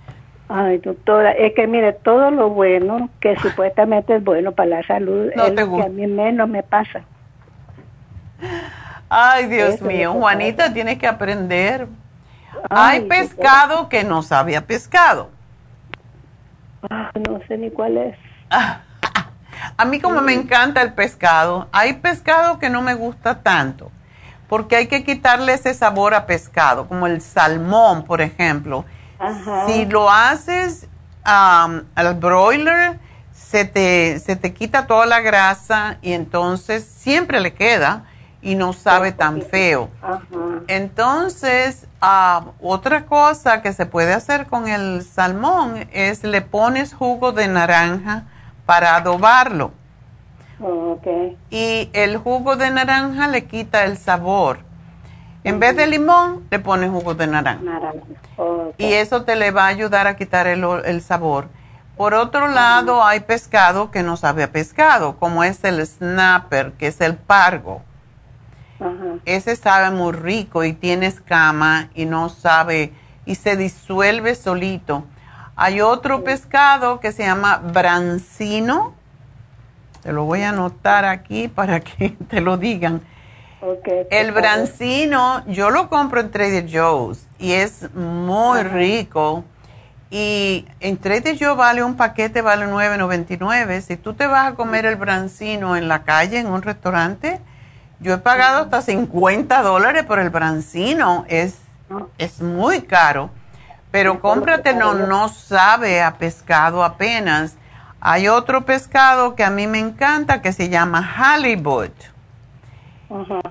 [0.48, 5.32] Ay, doctora, es que mire, todo lo bueno que supuestamente es bueno para la salud
[5.34, 7.02] es lo que a mí menos me pasa.
[9.10, 11.88] Ay, Dios mío, Juanita, tienes que aprender.
[12.70, 15.30] Hay pescado que no sabe a pescado.
[16.90, 18.18] no sé ni cuál es.
[19.78, 23.92] a mí como me encanta el pescado, hay pescado que no me gusta tanto,
[24.48, 28.86] porque hay que quitarle ese sabor a pescado, como el salmón, por ejemplo.
[29.68, 30.88] Si lo haces
[31.24, 33.00] al broiler,
[33.34, 38.06] se te, se te quita toda la grasa y entonces siempre le queda
[38.42, 39.90] y no sabe tan feo.
[40.68, 47.32] Entonces, ah, otra cosa que se puede hacer con el salmón es le pones jugo
[47.32, 48.24] de naranja
[48.72, 49.74] para adobarlo.
[50.62, 50.98] Oh,
[51.50, 54.60] y el jugo de naranja le quita el sabor.
[55.44, 57.62] En vez de limón, le pones jugo de naranja.
[58.78, 61.50] Y eso te le va a ayudar a quitar el, el sabor.
[61.98, 66.88] Por otro lado, hay pescado que no sabe a pescado, como es el snapper, que
[66.88, 67.82] es el pargo.
[69.26, 72.94] Ese sabe muy rico y tiene escama y no sabe
[73.26, 75.04] y se disuelve solito.
[75.56, 78.94] Hay otro pescado que se llama brancino.
[80.02, 83.02] Te lo voy a anotar aquí para que te lo digan.
[84.10, 89.44] el brancino, yo lo compro en Trader Joe's y es muy rico.
[90.10, 93.82] Y en Trader Joe's vale un paquete, vale 9.99.
[93.82, 97.40] Si tú te vas a comer el brancino en la calle, en un restaurante,
[98.00, 101.24] yo he pagado hasta 50 dólares por el brancino.
[101.30, 101.60] Es,
[102.18, 103.30] es muy caro.
[103.92, 107.58] Pero cómprate, no, no sabe a pescado apenas.
[108.00, 111.92] Hay otro pescado que a mí me encanta que se llama halibut.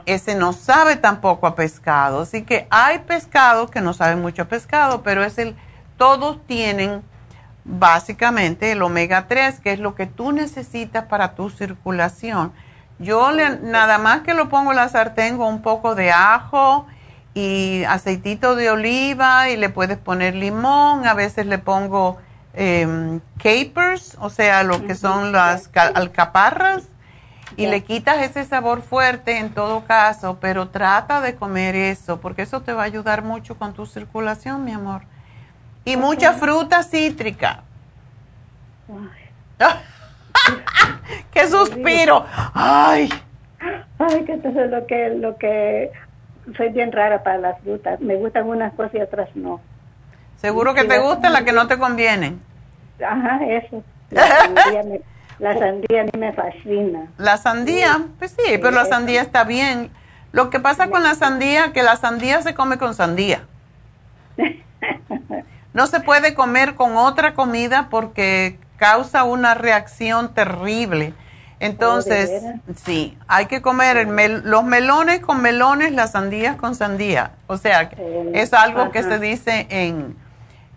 [0.07, 2.23] Ese no sabe tampoco a pescado.
[2.23, 5.55] Así que hay pescados que no saben mucho a pescado, pero es el,
[5.99, 7.03] todos tienen
[7.65, 12.53] básicamente el omega 3, que es lo que tú necesitas para tu circulación.
[12.99, 16.87] Yo le, nada más que lo pongo en la sartén con un poco de ajo
[17.35, 22.19] y aceitito de oliva y le puedes poner limón, a veces le pongo
[22.55, 26.85] em, capers, o sea, lo que son las alcaparras
[27.57, 32.43] y le quitas ese sabor fuerte en todo caso, pero trata de comer eso porque
[32.43, 35.03] eso te va a ayudar mucho con tu circulación, mi amor.
[35.85, 37.63] Y mucha fruta cítrica.
[41.33, 42.27] ¡Qué suspiro!
[42.55, 43.09] ¡Ay!
[43.99, 45.93] Ay, que eso es lo que, lo que
[46.57, 48.01] soy bien rara para las frutas.
[48.01, 49.61] Me gustan unas cosas y otras no.
[50.37, 52.41] Seguro que te gustan las que no te convienen.
[53.05, 53.83] Ajá, eso.
[54.11, 55.01] La sandía, me,
[55.39, 57.07] la sandía a mí me fascina.
[57.17, 59.91] La sandía, pues sí, pero la sandía está bien.
[60.33, 63.43] Lo que pasa con la sandía, que la sandía se come con sandía.
[65.73, 71.15] No se puede comer con otra comida porque causa una reacción terrible.
[71.61, 74.09] Entonces, oh, sí, hay que comer
[74.45, 77.33] los melones con melones, las sandías con sandía.
[77.47, 77.91] O sea,
[78.33, 80.17] es algo que se dice en,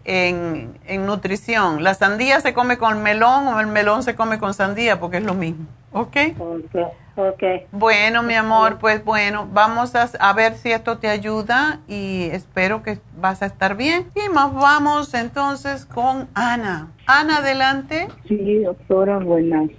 [0.04, 1.84] en, en, nutrición.
[1.84, 5.24] La sandía se come con melón o el melón se come con sandía porque es
[5.24, 5.66] lo mismo.
[5.94, 6.18] ¿Ok?
[6.38, 6.76] Ok.
[7.16, 7.66] okay.
[7.72, 12.84] Bueno, mi amor, pues bueno, vamos a, a, ver si esto te ayuda y espero
[12.84, 14.08] que vas a estar bien.
[14.16, 16.92] Y más vamos entonces con Ana.
[17.06, 18.10] Ana, adelante.
[18.28, 19.70] Sí, doctora, buenas.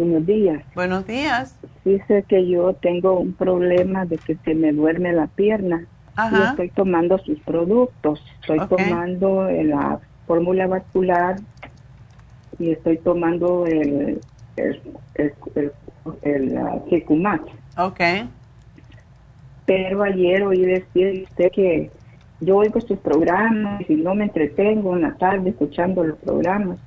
[0.00, 0.64] Buenos días.
[0.74, 1.58] Buenos días.
[1.84, 5.86] Dice que yo tengo un problema de que se me duerme la pierna.
[6.16, 6.38] Ajá.
[6.38, 8.24] Y estoy tomando sus productos.
[8.40, 11.40] Estoy tomando la fórmula vascular
[12.58, 14.22] y estoy tomando el
[14.56, 14.80] el,
[15.16, 15.72] el,
[16.22, 16.58] el,
[17.76, 18.00] Ok.
[19.66, 21.90] Pero ayer oí decir usted que
[22.40, 26.78] yo oigo sus programas y no me entretengo en la tarde escuchando los programas,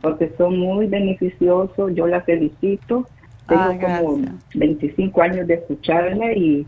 [0.00, 3.06] porque son muy beneficiosos, yo la felicito.
[3.48, 4.18] Tengo ah, como
[4.54, 6.66] 25 años de escucharla y,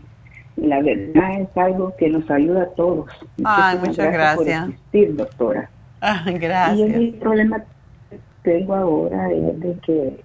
[0.57, 3.09] la verdad es algo que nos ayuda a todos.
[3.43, 4.69] Ay, muchas gracias.
[4.91, 5.69] Por doctora.
[5.99, 6.89] Ah, gracias.
[6.89, 7.63] Y el problema
[8.09, 10.23] que tengo ahora es de que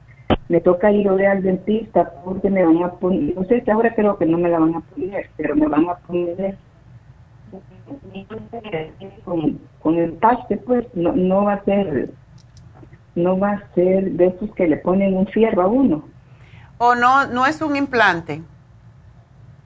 [0.48, 4.18] me toca ir hoy al dentista porque me van a poner, no sé, ahora creo
[4.18, 6.56] que no me la van a poner, pero me van a poner
[9.24, 10.19] con, con el
[10.66, 12.10] pues no, no va a ser
[13.15, 16.05] no va a ser de esos que le ponen un fierro a uno.
[16.78, 18.43] ¿O no no es un implante?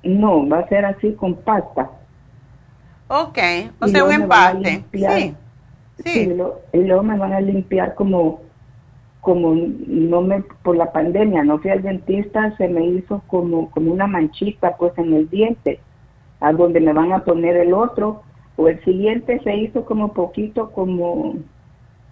[0.03, 1.91] No, va a ser así con pasta.
[3.09, 3.39] Ok,
[3.81, 4.85] o sea, un empate.
[4.93, 5.37] Sí.
[6.05, 6.35] Sí.
[6.73, 8.41] y luego me van a limpiar como
[9.21, 13.93] como no me por la pandemia no fui al dentista se me hizo como como
[13.93, 15.79] una manchita pues en el diente
[16.43, 18.23] a donde me van a poner el otro
[18.57, 21.37] o el siguiente se hizo como poquito como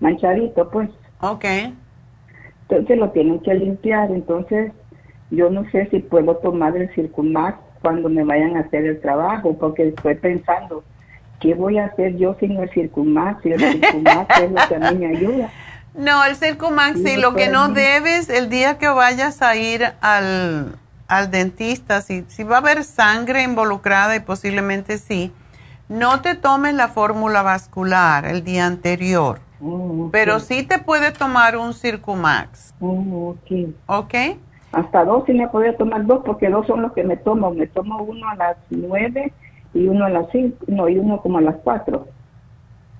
[0.00, 0.88] manchadito pues
[1.20, 1.74] okay
[2.68, 4.72] entonces lo tienen que limpiar entonces
[5.30, 9.56] yo no sé si puedo tomar el Circumax cuando me vayan a hacer el trabajo
[9.58, 10.82] porque estoy pensando
[11.40, 13.42] ¿qué voy a hacer yo sin el Circumax?
[13.42, 15.50] Si el Circumax es lo que a mí me ayuda.
[15.92, 20.76] No, el Circumax, sí, lo que no debes el día que vayas a ir al,
[21.30, 25.32] dentista, si, si va a haber sangre involucrada y posiblemente sí,
[25.88, 31.56] no te tomes la fórmula vascular el día anterior, oh, pero sí te puede tomar
[31.56, 32.74] un Circumax.
[32.80, 33.68] Oh, ok.
[33.86, 34.14] ¿Ok?
[34.72, 37.50] Hasta dos sí me puede tomar dos porque dos son los que me tomo.
[37.50, 39.32] Me tomo uno a las nueve
[39.74, 42.06] y uno a las cinco, no, y uno como a las cuatro.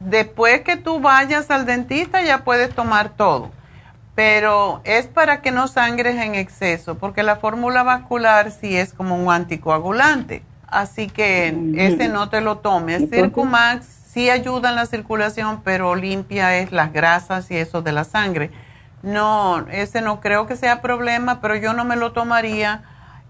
[0.01, 3.51] Después que tú vayas al dentista ya puedes tomar todo,
[4.21, 9.17] pero es para que no sangres en exceso, porque la fórmula vascular sí es como
[9.17, 13.09] un anticoagulante, así que ese no te lo tomes.
[13.09, 18.05] Circumax sí ayuda en la circulación, pero limpia es las grasas y eso de la
[18.05, 18.51] sangre.
[19.03, 22.83] No, ese no creo que sea problema, pero yo no me lo tomaría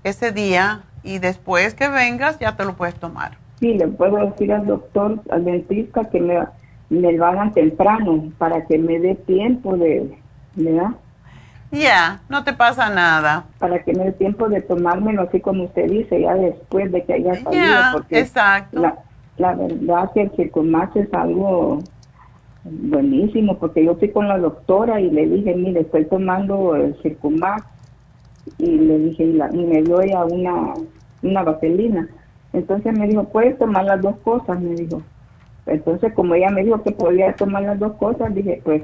[0.03, 3.39] ese día y después que vengas ya te lo puedes tomar.
[3.61, 6.41] Sí, le puedo decir al doctor, al dentista que me,
[6.89, 10.19] me lo hagan temprano para que me dé tiempo de,
[10.65, 10.91] ¿verdad?
[11.73, 13.45] Ya, no te pasa nada.
[13.59, 17.15] Para que me dé tiempo de tomármelo así como usted dice, ya después de que
[17.15, 17.77] haya salido.
[17.93, 18.81] porque exacto.
[18.81, 18.99] La,
[19.39, 21.79] la verdad que el Circumax es algo
[22.65, 27.65] buenísimo, porque yo fui con la doctora y le dije, mire, estoy tomando el Circumax
[28.59, 30.75] y le dije, y, me dio ella una,
[31.23, 32.09] una vaselina.
[32.53, 35.03] Entonces me dijo, puedes tomar las dos cosas, me dijo.
[35.67, 38.83] Entonces, como ella me dijo que podía tomar las dos cosas, dije, pues,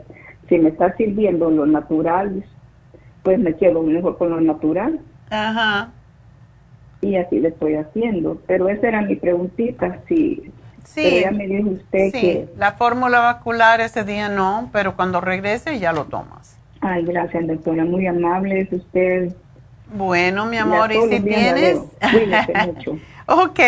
[0.49, 2.45] si me está sirviendo lo natural,
[3.23, 5.01] pues me quedo mejor con lo natural.
[5.31, 5.91] Ajá.
[7.01, 8.41] Y así le estoy haciendo.
[8.47, 10.53] Pero esa era mi preguntita, si...
[10.85, 12.49] Sí, pero ya me dijo usted sí, que...
[12.57, 16.57] la fórmula vascular ese día no, pero cuando regrese ya lo tomas.
[16.81, 17.85] Ay, gracias, doctora.
[17.85, 19.35] Muy amable es usted.
[19.93, 21.81] Bueno, mi amor, y, si tienes...
[22.67, 22.99] mucho.
[23.27, 23.61] ok,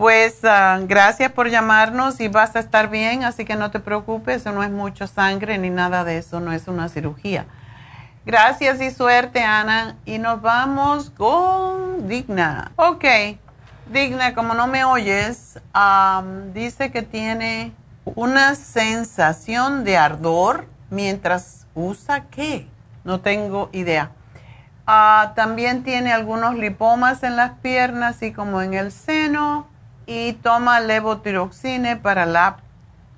[0.00, 4.36] pues ah, gracias por llamarnos y vas a estar bien, así que no te preocupes,
[4.36, 7.44] eso no es mucha sangre ni nada de eso, no es una cirugía.
[8.24, 9.96] Gracias y suerte, Ana.
[10.06, 12.72] Y nos vamos con Digna.
[12.76, 13.04] Ok,
[13.92, 15.60] Digna, como no me oyes,
[16.54, 17.74] dice que tiene
[18.06, 22.66] una sensación de ardor mientras usa qué.
[23.04, 24.12] No tengo idea.
[24.86, 29.68] Ah, también tiene algunos lipomas en las piernas, así como en el seno.
[30.10, 32.56] Y toma levotiroxina para la...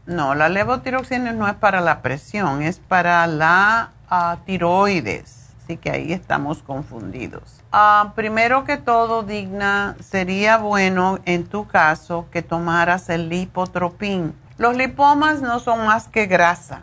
[0.04, 5.54] No, la levotiroxina no es para la presión, es para la ah, tiroides.
[5.64, 7.62] Así que ahí estamos confundidos.
[7.72, 14.34] Ah, primero que todo, Digna, sería bueno en tu caso que tomaras el lipotropín.
[14.58, 16.82] Los lipomas no son más que grasa,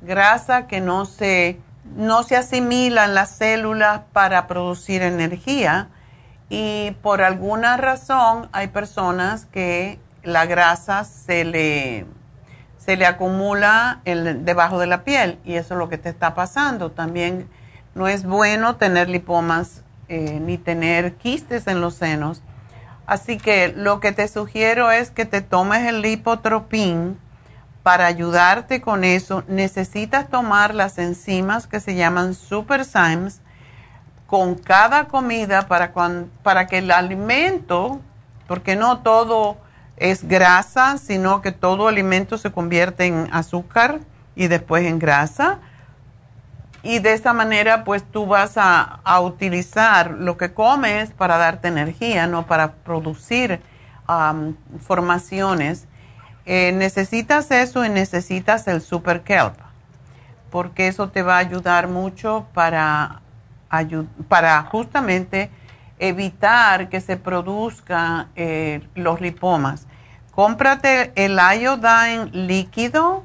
[0.00, 1.60] grasa que no se
[1.96, 5.88] no se asimilan las células para producir energía
[6.50, 12.06] y por alguna razón hay personas que la grasa se le,
[12.76, 16.90] se le acumula debajo de la piel y eso es lo que te está pasando.
[16.90, 17.48] También
[17.94, 22.42] no es bueno tener lipomas eh, ni tener quistes en los senos.
[23.06, 27.16] Así que lo que te sugiero es que te tomes el lipotropín
[27.84, 33.40] para ayudarte con eso, necesitas tomar las enzimas que se llaman superzymes
[34.30, 35.92] con cada comida para,
[36.44, 38.00] para que el alimento,
[38.46, 39.56] porque no todo
[39.96, 43.98] es grasa, sino que todo alimento se convierte en azúcar
[44.36, 45.58] y después en grasa.
[46.84, 52.28] y de esa manera pues tú vas a, utilizar lo que comes para darte energía,
[52.28, 53.60] no para producir
[54.78, 55.88] formaciones.
[56.46, 59.54] Eh, necesitas eso y necesitas el Super Kelp,
[60.50, 63.20] porque eso te va a ayudar mucho para,
[64.28, 65.50] para justamente
[65.98, 69.86] evitar que se produzcan eh, los lipomas.
[70.32, 73.24] Cómprate el iodine líquido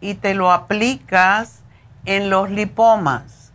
[0.00, 1.62] y te lo aplicas
[2.04, 3.52] en los lipomas.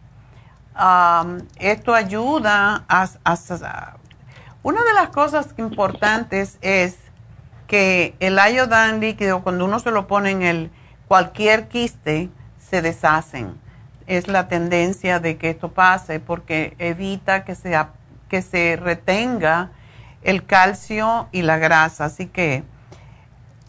[1.57, 3.07] esto ayuda a,
[4.63, 6.97] Una de las cosas importantes es
[7.67, 10.71] que el iodine líquido, cuando uno se lo pone en el
[11.07, 13.59] cualquier quiste, se deshacen.
[14.09, 17.79] Es la tendencia de que esto pase porque evita que se,
[18.27, 19.69] que se retenga
[20.23, 22.05] el calcio y la grasa.
[22.05, 22.63] Así que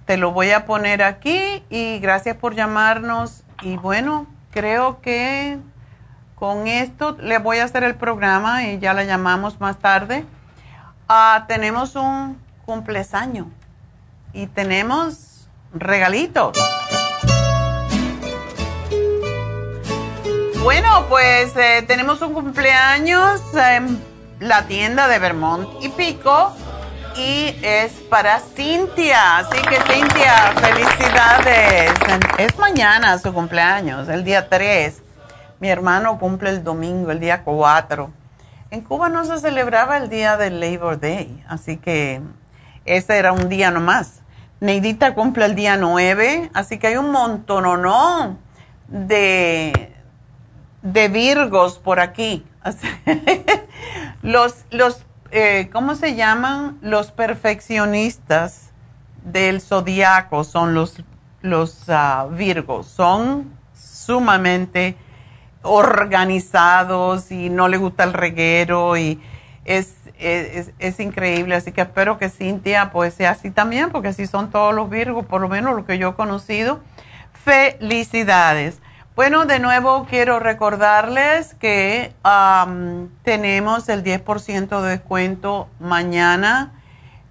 [0.06, 3.44] te lo voy a poner aquí y gracias por llamarnos.
[3.60, 5.58] Y bueno, creo que
[6.34, 10.24] con esto le voy a hacer el programa y ya la llamamos más tarde.
[11.06, 13.46] Ah, tenemos un cumpleaños
[14.32, 16.56] y tenemos regalitos.
[20.62, 23.98] Bueno, pues eh, tenemos un cumpleaños en
[24.40, 26.52] la tienda de Vermont y Pico
[27.16, 29.38] y es para Cintia.
[29.38, 31.92] Así que Cintia, felicidades.
[32.36, 35.02] Es mañana su cumpleaños, el día 3.
[35.60, 38.10] Mi hermano cumple el domingo, el día 4.
[38.70, 42.20] En Cuba no se celebraba el día del Labor Day, así que
[42.84, 44.20] ese era un día nomás.
[44.60, 48.38] Neidita cumple el día 9, así que hay un no
[48.88, 49.99] de,
[50.82, 52.44] de Virgos por aquí.
[54.22, 56.78] los, los eh, ¿cómo se llaman?
[56.82, 58.70] Los perfeccionistas
[59.24, 61.02] del zodiaco son los,
[61.42, 62.86] los ah, Virgos.
[62.86, 64.96] Son sumamente
[65.62, 69.20] organizados y no le gusta el reguero y
[69.64, 71.54] es, es, increíble.
[71.54, 75.26] Así que espero que Cintia pues sea así también, porque así son todos los Virgos,
[75.26, 76.80] por lo menos lo que yo he conocido.
[77.44, 78.80] Felicidades.
[79.16, 82.14] Bueno, de nuevo quiero recordarles que
[83.24, 86.70] tenemos el 10% de descuento mañana,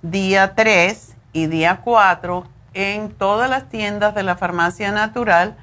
[0.02, 5.56] día 3 y día 4 en todas las tiendas de la farmacia natural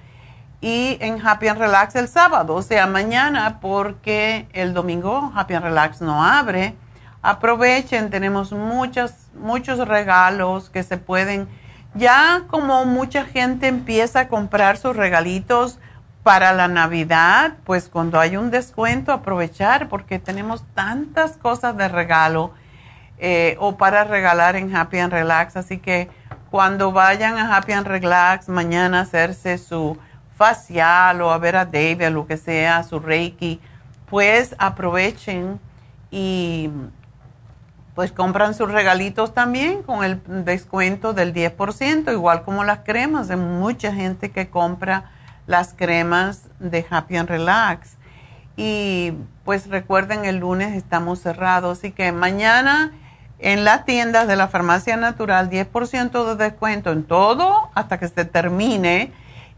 [0.63, 5.65] y en Happy and Relax el sábado, o sea, mañana porque el domingo Happy and
[5.65, 6.75] Relax no abre.
[7.21, 11.47] Aprovechen, tenemos muchos, muchos regalos que se pueden,
[11.95, 15.79] ya como mucha gente empieza a comprar sus regalitos,
[16.27, 22.51] para la Navidad, pues cuando hay un descuento, aprovechar porque tenemos tantas cosas de regalo
[23.19, 25.57] eh, o para regalar en Happy and Relax.
[25.57, 26.11] Así que
[26.51, 29.99] cuando vayan a Happy and Relax mañana a hacerse su
[30.37, 33.61] facial o a ver a David, lo que sea, su Reiki,
[34.11, 35.61] pues aprovechen
[36.11, 36.73] y
[37.95, 43.31] pues compran sus regalitos también con el descuento del 10%, igual como las cremas.
[43.31, 45.13] Hay mucha gente que compra
[45.47, 47.97] las cremas de Happy and Relax.
[48.57, 49.13] Y
[49.45, 52.93] pues recuerden, el lunes estamos cerrados, así que mañana
[53.39, 58.25] en las tiendas de la farmacia natural 10% de descuento en todo hasta que se
[58.25, 59.13] termine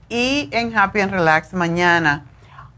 [0.08, 2.24] y en Happy and Relax mañana.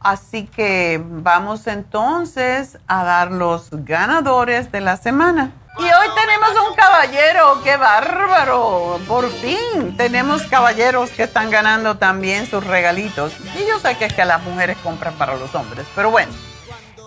[0.00, 5.52] Así que vamos entonces a dar los ganadores de la semana.
[5.78, 12.46] Y hoy tenemos un caballero, qué bárbaro, por fin tenemos caballeros que están ganando también
[12.50, 13.32] sus regalitos.
[13.54, 16.32] Y yo sé que es que las mujeres compran para los hombres, pero bueno,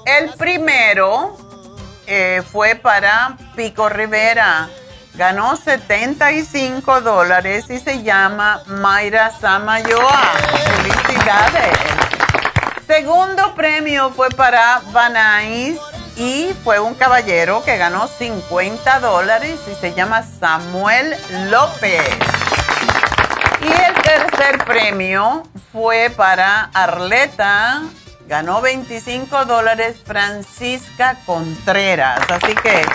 [0.05, 1.37] el primero
[2.07, 4.69] eh, fue para Pico Rivera,
[5.13, 10.33] ganó 75 dólares y se llama Mayra Samayoa.
[10.77, 11.77] Felicidades.
[12.87, 15.79] Segundo premio fue para Vanais
[16.15, 21.15] y fue un caballero que ganó 50 dólares y se llama Samuel
[21.49, 22.09] López.
[23.61, 27.83] Y el tercer premio fue para Arleta,
[28.27, 32.19] ganó 25 dólares Francisca Contreras.
[32.29, 32.85] Así que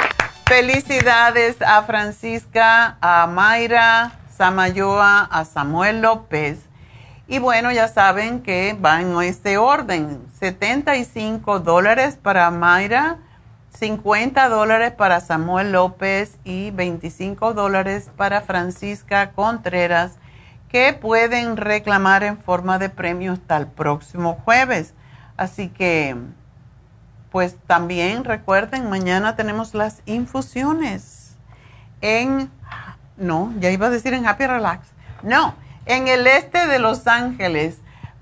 [0.47, 6.68] felicidades a Francisca, a Mayra Samayoa, a Samuel López.
[7.31, 10.27] Y bueno, ya saben que va en este orden.
[10.41, 13.19] 75 dólares para Mayra,
[13.79, 20.13] 50 dólares para Samuel López y 25 dólares para Francisca Contreras,
[20.71, 24.95] que pueden reclamar en forma de premio hasta el próximo jueves.
[25.37, 26.17] Así que,
[27.31, 31.37] pues también recuerden, mañana tenemos las infusiones
[32.01, 32.51] en,
[33.19, 34.89] no, ya iba a decir en Happy Relax.
[35.23, 37.79] No en el este de Los Ángeles.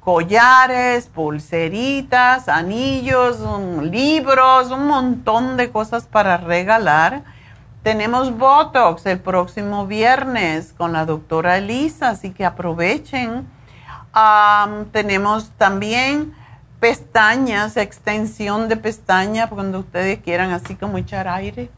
[0.00, 3.38] collares, pulseritas, anillos,
[3.80, 7.22] libros, un montón de cosas para regalar
[7.84, 13.46] tenemos Botox el próximo viernes con la doctora Elisa, así que aprovechen.
[14.90, 16.32] tenemos también
[16.80, 21.70] pestañas, extensión de pestaña, cuando ustedes quieran así como echar aire.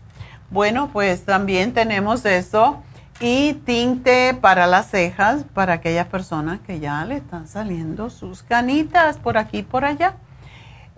[0.48, 2.82] Bueno, pues también tenemos eso.
[3.18, 9.16] Y tinte para las cejas para aquellas personas que ya le están saliendo sus canitas
[9.16, 10.14] por aquí y por allá.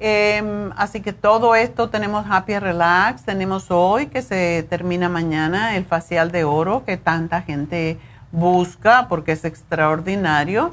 [0.01, 5.85] Em, así que todo esto tenemos Happy Relax, tenemos hoy que se termina mañana el
[5.85, 7.99] facial de oro que tanta gente
[8.31, 10.71] busca porque es extraordinario.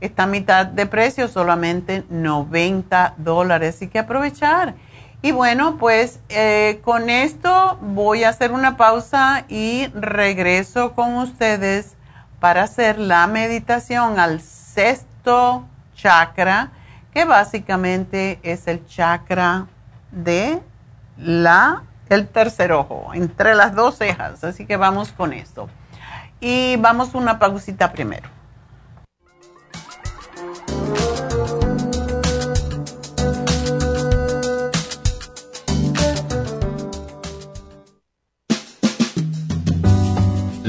[0.00, 4.74] Está a mitad de precio, solamente 90 dólares, así que aprovechar.
[5.20, 11.96] Y bueno, pues eh, con esto voy a hacer una pausa y regreso con ustedes
[12.38, 16.70] para hacer la meditación al sexto chakra
[17.12, 19.66] que básicamente es el chakra
[20.10, 20.60] de
[21.16, 24.42] la el tercer ojo, entre las dos cejas.
[24.44, 25.68] Así que vamos con eso.
[26.40, 28.28] Y vamos una pausita primero.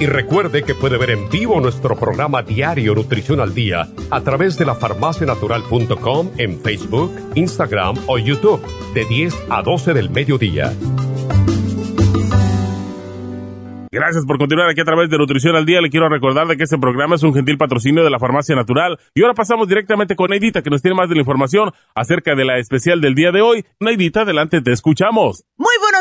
[0.00, 4.58] Y recuerde que puede ver en vivo nuestro programa diario Nutrición al Día a través
[4.58, 8.60] de la farmacianatural.com en Facebook, Instagram o YouTube
[8.92, 10.72] de 10 a 12 del mediodía.
[13.94, 15.80] Gracias por continuar aquí a través de Nutrición al Día.
[15.80, 18.98] Le quiero recordar de que este programa es un gentil patrocinio de la Farmacia Natural.
[19.14, 22.44] Y ahora pasamos directamente con Neidita, que nos tiene más de la información acerca de
[22.44, 23.64] la especial del día de hoy.
[23.78, 25.44] Neidita, adelante, te escuchamos.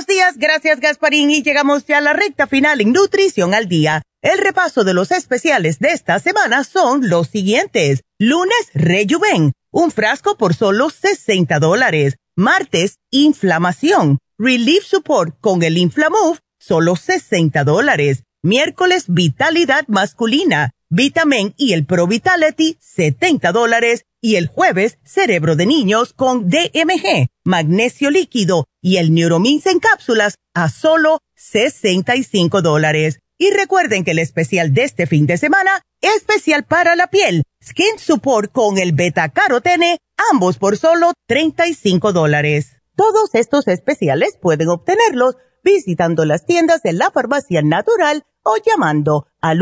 [0.05, 1.31] Buenos días, gracias Gasparín.
[1.31, 4.01] Y llegamos ya a la recta final en Nutrición al Día.
[4.21, 8.01] El repaso de los especiales de esta semana son los siguientes.
[8.19, 12.15] Lunes, Rejuven, un frasco por solo 60 dólares.
[12.35, 14.17] Martes, inflamación.
[14.38, 18.23] Relief Support con el Inflamove solo 60 dólares.
[18.41, 24.06] Miércoles, vitalidad masculina, vitamin y el Pro Vitality, 70 dólares.
[24.22, 30.36] Y el jueves, cerebro de niños con DMG, magnesio líquido y el Neuromins en cápsulas
[30.53, 33.20] a solo 65 dólares.
[33.38, 37.98] Y recuerden que el especial de este fin de semana, especial para la piel, Skin
[37.98, 39.98] Support con el beta carotene,
[40.32, 42.78] ambos por solo 35 dólares.
[42.95, 49.61] Todos estos especiales pueden obtenerlos visitando las tiendas de la farmacia natural o llamando al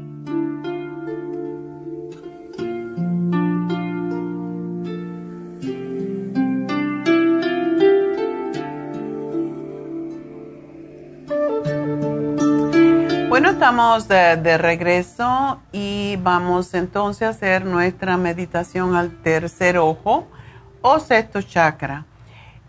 [13.31, 20.27] Bueno, estamos de, regreso y vamos entonces a hacer nuestra meditación al tercer ojo
[20.81, 22.05] o sexto chakra.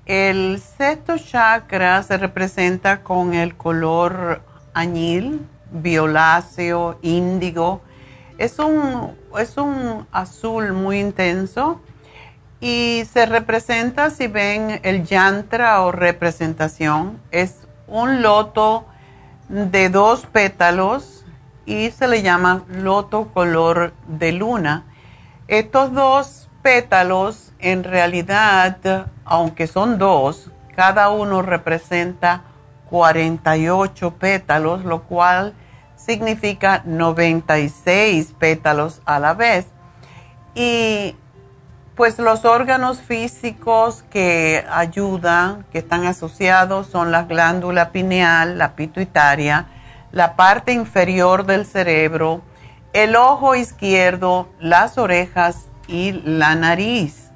[0.07, 7.81] El sexto chakra se representa con el color añil, violáceo, índigo.
[8.39, 11.81] Es un, es un azul muy intenso
[12.61, 18.87] y se representa, si ven el yantra o representación, es un loto
[19.53, 21.27] de dos pétalos
[21.67, 24.87] y se le llama loto color de luna.
[25.47, 32.45] Estos dos pétalos en realidad, aunque son dos, cada uno representa
[32.89, 35.53] 48 pétalos, lo cual
[35.97, 39.67] significa 96 pétalos a la vez.
[40.55, 41.15] Y
[41.95, 49.67] pues los órganos físicos que ayudan, que están asociados, son la glándula pineal, la pituitaria,
[50.11, 52.43] la parte inferior del cerebro,
[52.95, 57.31] el ojo izquierdo, las orejas y la nariz.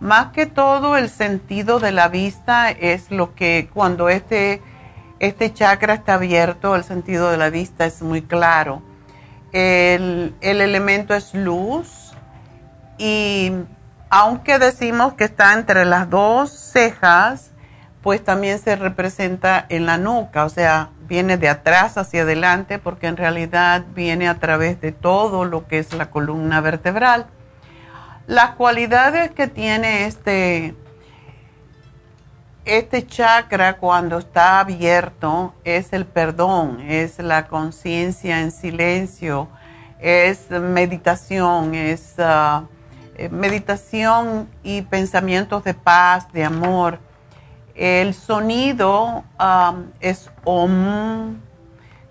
[0.00, 4.62] Más que todo el sentido de la vista es lo que cuando este,
[5.18, 8.82] este chakra está abierto, el sentido de la vista es muy claro.
[9.52, 12.12] El, el elemento es luz
[12.98, 13.52] y
[14.10, 17.50] aunque decimos que está entre las dos cejas,
[18.02, 23.06] pues también se representa en la nuca, o sea, viene de atrás hacia adelante porque
[23.06, 27.26] en realidad viene a través de todo lo que es la columna vertebral.
[28.26, 30.74] Las cualidades que tiene este,
[32.64, 39.48] este chakra cuando está abierto es el perdón, es la conciencia en silencio,
[39.98, 42.14] es meditación, es...
[42.18, 42.64] Ah,
[43.30, 47.00] meditación y pensamientos de paz, de amor.
[47.74, 51.40] El sonido um, es om,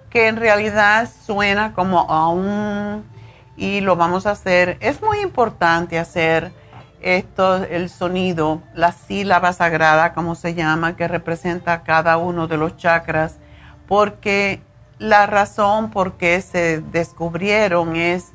[0.09, 3.03] que en realidad suena como aum
[3.55, 4.77] y lo vamos a hacer.
[4.79, 6.51] Es muy importante hacer
[7.01, 12.77] esto, el sonido, la sílaba sagrada, como se llama, que representa cada uno de los
[12.77, 13.38] chakras,
[13.88, 14.61] porque
[14.99, 18.34] la razón por qué se descubrieron es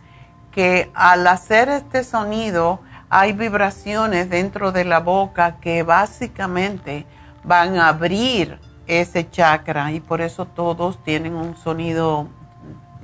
[0.52, 7.06] que al hacer este sonido hay vibraciones dentro de la boca que básicamente
[7.44, 12.28] van a abrir ese chakra y por eso todos tienen un sonido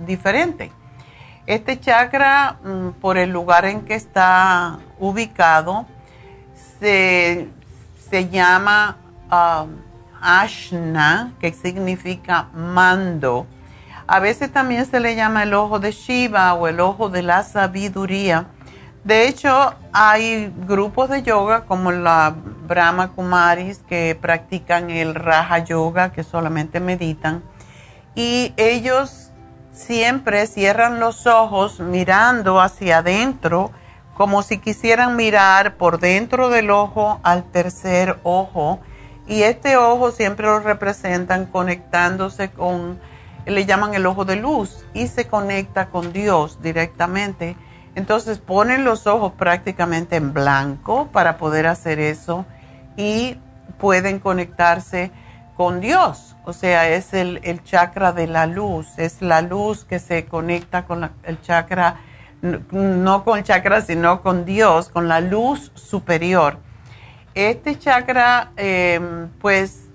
[0.07, 0.73] diferente.
[1.47, 5.87] Este chakra, mm, por el lugar en que está ubicado,
[6.79, 7.49] se,
[8.31, 8.97] llama
[9.31, 9.77] um,
[10.21, 13.47] Ashna, que significa mando
[14.09, 17.43] a veces también se le llama el ojo de Shiva o el ojo de la
[17.43, 18.47] sabiduría.
[19.05, 22.35] De hecho, hay grupos de yoga como la
[22.67, 27.43] Brahma Kumaris que practican el Raja Yoga, que solamente meditan.
[28.15, 29.31] Y ellos
[29.73, 33.73] siempre cierran los ojos mirando hacia adentro,
[34.15, 38.81] como si quisieran mirar por dentro del ojo al tercer ojo.
[39.27, 42.99] Y este ojo siempre lo representan conectándose con
[43.47, 47.57] le llaman el ojo de luz y se conecta con Dios directamente.
[47.95, 52.45] Entonces ponen los ojos prácticamente en blanco para poder hacer eso
[52.97, 53.37] y
[53.79, 55.11] pueden conectarse
[55.57, 56.37] con Dios.
[56.45, 61.11] O sea, es el, chakra de la luz, es la luz que se conecta con
[61.25, 61.97] el chakra,
[62.41, 66.59] no con el chakra, sino con Dios, con la luz superior.
[67.35, 69.88] Este chakra, eh, pues,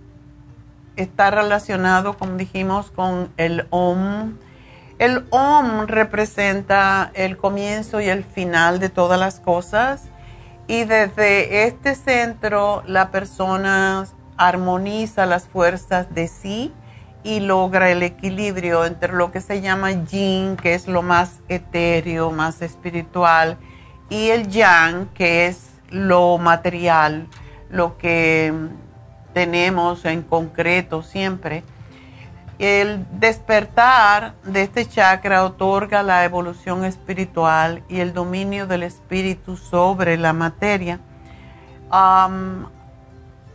[0.96, 4.38] está relacionado, como dijimos, con el OM.
[5.00, 10.04] El OM representa el comienzo y el final de todas las cosas
[10.68, 14.06] y desde este centro la persona
[14.38, 16.74] armoniza las fuerzas de sí
[17.24, 22.32] y logra el equilibrio entre lo que se llama yin, que es lo más etéreo,
[22.32, 23.58] más espiritual,
[24.10, 27.28] y el yang, que es lo material,
[27.70, 28.54] lo que
[29.34, 31.64] tenemos en concreto siempre.
[32.60, 40.18] El despertar de este chakra otorga la evolución espiritual y el dominio del espíritu sobre
[40.18, 41.00] la materia.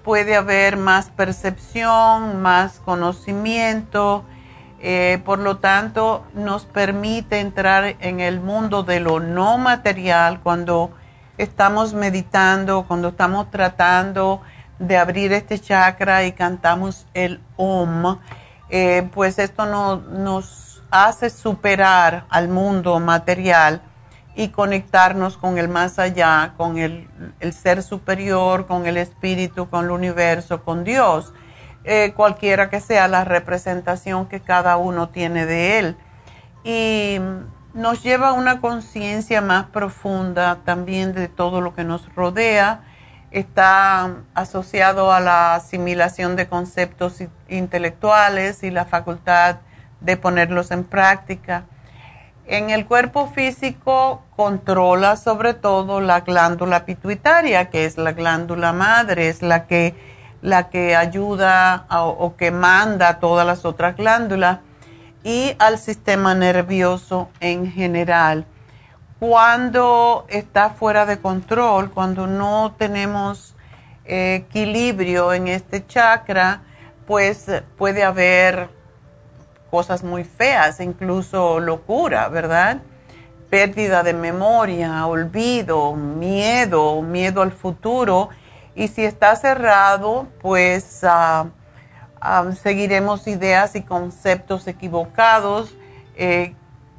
[0.04, 4.24] puede haber más percepción, más conocimiento,
[4.80, 10.92] eh, por lo tanto nos permite entrar en el mundo de lo no material cuando
[11.36, 14.40] estamos meditando, cuando estamos tratando
[14.78, 18.18] de abrir este chakra y cantamos el OM,
[18.70, 23.82] eh, pues esto nos hace superar al mundo material
[24.34, 27.08] y conectarnos con el más allá, con el,
[27.52, 31.32] ser superior, con el espíritu, con el universo, con Dios.
[31.84, 35.96] eh, cualquiera que sea la representación que cada uno tiene de él.
[36.62, 37.18] Y
[37.72, 42.82] nos lleva a una conciencia más profunda también de todo lo que nos rodea.
[43.30, 49.56] Está asociado a la asimilación de conceptos intelectuales y la facultad
[50.00, 51.64] de ponerlos en práctica.
[52.46, 59.28] En el cuerpo físico controla sobre todo la glándula pituitaria, que es la glándula madre,
[59.28, 59.94] es la que,
[60.40, 64.60] la que ayuda o que manda a todas las otras glándulas
[65.22, 68.46] y al sistema nervioso en general.
[69.18, 73.56] Cuando está fuera de control, cuando no tenemos
[74.04, 76.62] eh, equilibrio en este chakra,
[77.04, 77.46] pues
[77.76, 78.68] puede haber
[79.72, 82.80] cosas muy feas, incluso locura, ¿verdad?
[83.50, 88.28] Pérdida de memoria, olvido, miedo, miedo al futuro.
[88.76, 91.46] Y si está cerrado, pues ah,
[92.20, 95.74] ah, seguiremos ideas y conceptos equivocados
[96.14, 96.54] eh,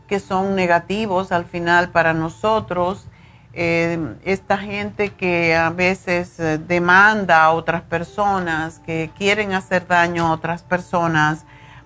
[0.10, 3.08] que son negativos al final para nosotros.
[3.54, 10.28] Eh, esta gente que a veces eh, demanda a otras personas, que quieren hacer daño
[10.28, 11.46] a otras personas,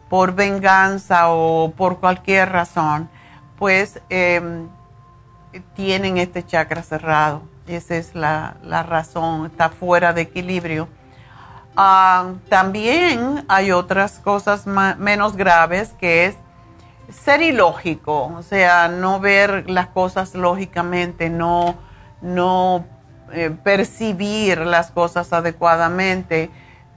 [0.09, 3.09] por venganza o por cualquier razón,
[3.59, 4.67] pues em,
[5.75, 7.43] tienen este chakra cerrado.
[7.67, 8.55] Esa es la,
[8.87, 10.87] razón, está fuera de equilibrio.
[11.75, 16.35] Ah, también hay otras cosas menos graves que es
[17.09, 21.75] ser ilógico, o sea, no ver las cosas lógicamente, no,
[22.21, 22.85] no
[23.31, 26.49] eh, percibir las cosas adecuadamente.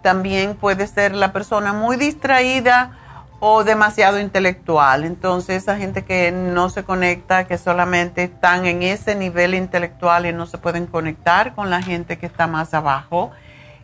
[0.02, 2.92] También puede ser la persona muy distraída
[3.40, 5.04] o demasiado intelectual.
[5.04, 10.32] Entonces, esa gente que no se conecta, que solamente están en ese nivel intelectual y
[10.32, 13.30] no se pueden conectar con la gente que está más abajo.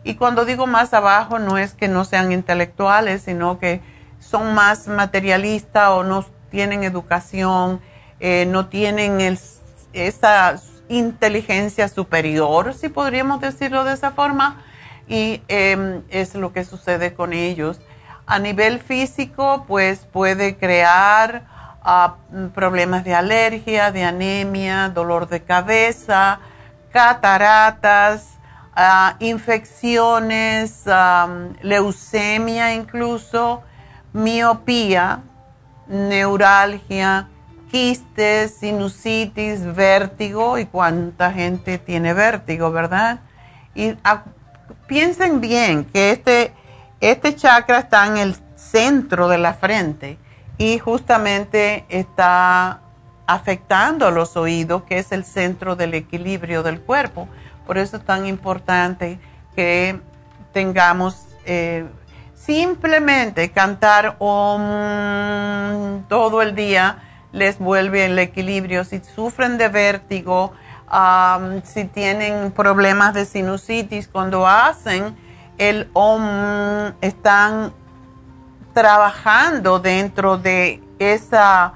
[0.03, 3.81] Y cuando digo más abajo, no es que no sean intelectuales, sino que
[4.29, 7.81] son más materialistas o no tienen educación,
[8.19, 9.37] eh, no tienen
[9.91, 10.55] esa
[10.89, 14.63] inteligencia superior, si podríamos decirlo de esa forma,
[15.07, 17.81] y em, es lo que sucede con ellos.
[18.25, 21.43] A nivel físico, pues puede crear
[21.83, 22.15] ah,
[22.53, 26.39] problemas de alergia, de anemia, dolor de cabeza,
[26.91, 28.37] cataratas,
[28.75, 30.85] ah, infecciones,
[31.61, 33.63] leucemia incluso,
[34.13, 35.23] miopía,
[35.87, 37.27] neuralgia,
[37.69, 43.19] quistes, sinusitis, vértigo y cuánta gente tiene vértigo, ¿verdad?
[43.75, 43.95] Y
[44.87, 46.53] piensen bien que este
[47.03, 50.17] este chakra está en el centro de la frente
[50.57, 52.79] y justamente está
[53.27, 57.27] afectando a los oídos, que es el centro del equilibrio del cuerpo.
[57.67, 59.19] Por eso es tan importante
[59.53, 59.99] que
[60.53, 61.85] tengamos eh,
[62.45, 66.97] simplemente cantar om todo el día
[67.31, 68.83] les vuelve el equilibrio.
[68.83, 70.51] Si sufren de vértigo,
[71.63, 75.15] si tienen problemas de sinusitis, cuando hacen
[75.57, 77.73] el OM están
[78.73, 81.73] trabajando dentro de esa,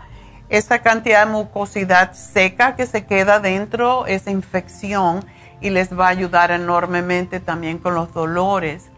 [0.49, 5.23] esa cantidad de mucosidad seca que se queda dentro, esa infección,
[5.61, 8.91] y les va a ayudar enormemente también con los dolores.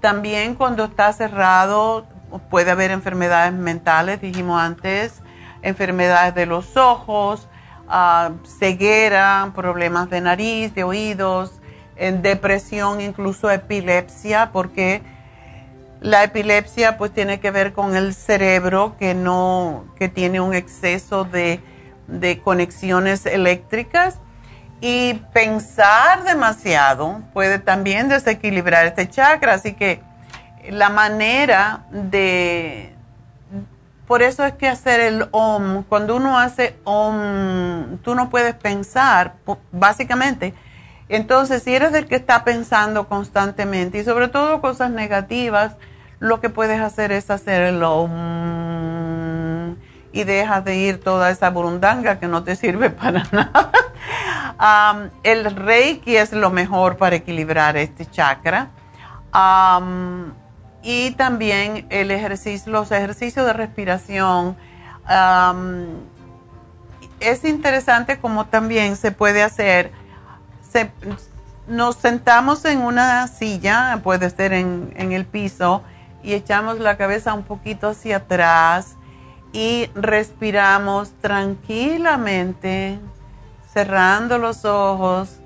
[0.00, 2.06] También cuando está cerrado
[2.50, 5.22] puede haber enfermedades mentales, dijimos antes,
[5.62, 7.48] enfermedades de los ojos,
[7.88, 11.60] ah, ceguera, problemas de nariz, de oídos,
[11.96, 15.02] depresión, incluso epilepsia, porque
[16.00, 21.24] la epilepsia pues tiene que ver con el cerebro que no, que tiene un exceso
[21.24, 21.60] de,
[22.06, 24.20] de conexiones eléctricas
[24.80, 30.00] y pensar demasiado puede también desequilibrar este chakra, así que
[30.68, 32.94] la manera de,
[34.06, 39.34] por eso es que hacer el OM, cuando uno hace OM, tú no puedes pensar,
[39.72, 40.54] básicamente,
[41.08, 45.76] entonces, si eres el que está pensando constantemente y sobre todo cosas negativas,
[46.18, 48.00] lo que puedes hacer es hacerlo
[50.16, 53.70] y dejas de ir toda esa burundanga que no te sirve para nada.
[55.22, 58.70] el reiki es lo mejor para equilibrar este chakra.
[60.82, 64.56] y también el ejercicio, los ejercicios de respiración.
[67.20, 69.92] es interesante como también se puede hacer
[71.68, 75.82] nos sentamos en una silla, puede ser en, el piso,
[76.22, 78.96] y echamos la cabeza un poquito hacia atrás
[79.52, 82.98] y respiramos tranquilamente,
[83.72, 85.38] cerrando los ojos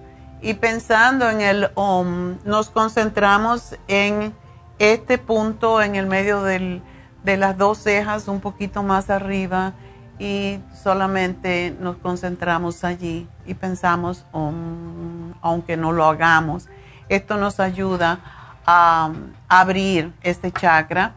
[0.42, 4.34] y pensando en el OM, nos concentramos en
[4.78, 6.80] este punto en el medio de
[7.24, 9.74] las dos cejas, un poquito más arriba,
[10.20, 16.68] y solamente nos concentramos allí y pensamos, OM, aunque no lo hagamos.
[17.08, 18.20] Esto nos ayuda
[18.66, 19.10] a,
[19.48, 21.14] abrir este chakra.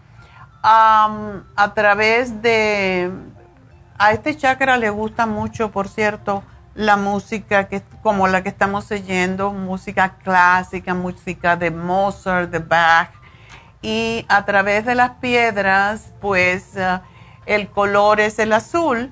[0.64, 3.12] A través de,
[3.98, 6.44] a este chakra le gusta mucho, por cierto,
[6.76, 13.12] la música que como la que estamos oyendo, música clásica, música de Mozart, de Bach,
[13.82, 17.00] y a través de las piedras, pues eh,
[17.46, 19.12] el color es el azul,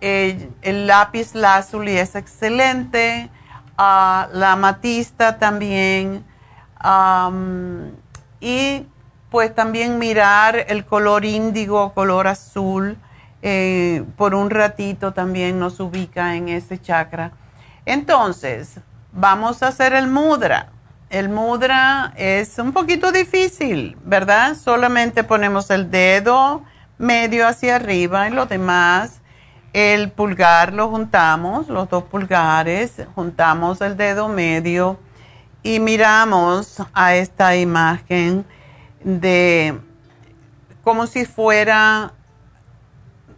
[0.00, 3.30] el lápiz lazuli es excelente,
[3.76, 6.24] ah, la amatista también,
[8.40, 8.86] y
[9.30, 12.96] pues también mirar el color índigo, color azul,
[13.42, 17.32] eh, por un ratito también nos ubica en ese chakra.
[17.84, 18.80] Entonces,
[19.12, 20.70] vamos a hacer el mudra.
[21.10, 24.56] El mudra es un poquito difícil, ¿verdad?
[24.56, 26.64] Solamente ponemos el dedo
[26.98, 29.20] medio hacia arriba y lo demás,
[29.72, 34.98] el pulgar lo juntamos, los dos pulgares, juntamos el dedo medio
[35.62, 38.44] y miramos a esta imagen
[39.06, 39.78] de
[40.82, 42.12] como si fuera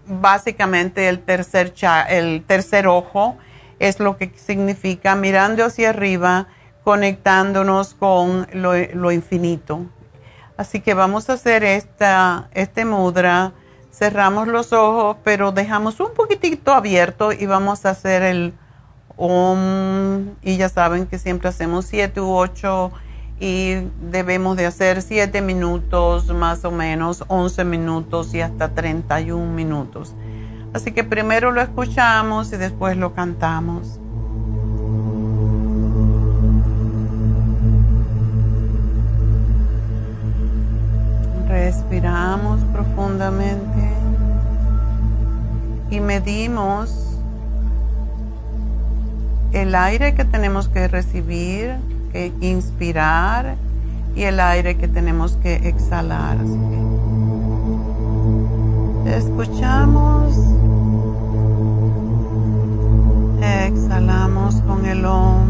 [0.06, 1.74] básicamente el tercer,
[2.08, 3.36] el tercer ojo
[3.78, 6.48] es lo que significa mirando hacia arriba,
[6.84, 9.86] conectándonos con lo, infinito.
[10.56, 13.52] Así que vamos a hacer esta, este mudra,
[13.92, 18.54] cerramos los ojos, pero dejamos un poquitito abierto y vamos a hacer el
[19.16, 20.34] om.
[20.42, 22.90] Y ya saben que siempre hacemos siete u ocho
[23.40, 23.74] y
[24.10, 30.14] debemos de hacer 7 minutos más o menos, 11 minutos y hasta 31 minutos.
[30.72, 34.00] Así que primero lo escuchamos y después lo cantamos.
[41.48, 43.88] Respiramos profundamente
[45.90, 47.18] y medimos
[49.52, 51.76] el aire que tenemos que recibir
[52.12, 53.56] que inspirar
[54.14, 56.38] y el aire que tenemos que exhalar.
[59.06, 60.36] escuchamos,
[63.40, 65.46] exhalamos con el om.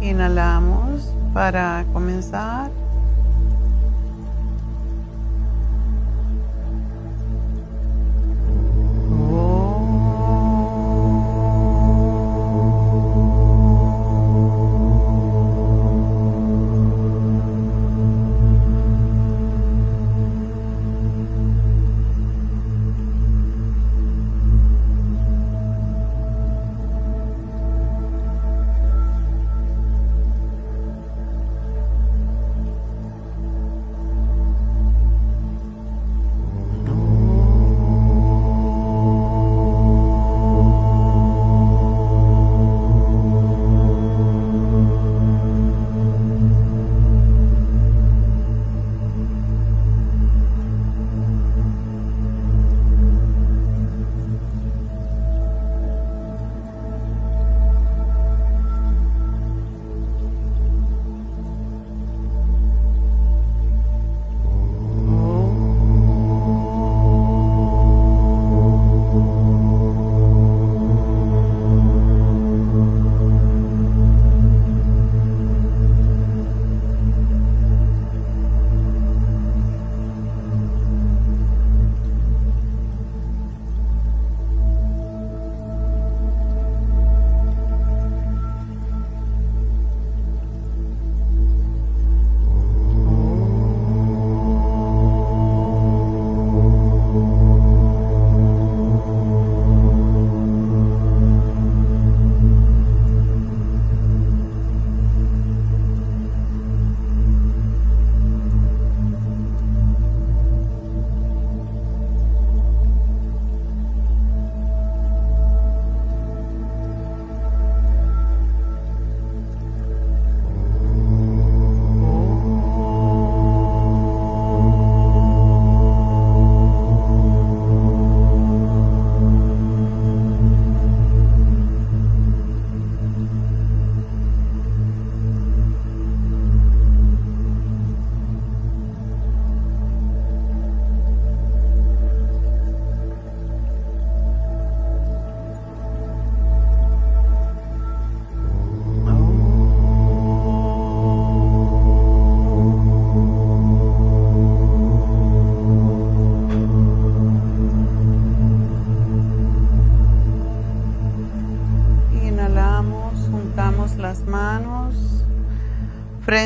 [0.00, 2.85] Inhalamos para comenzar.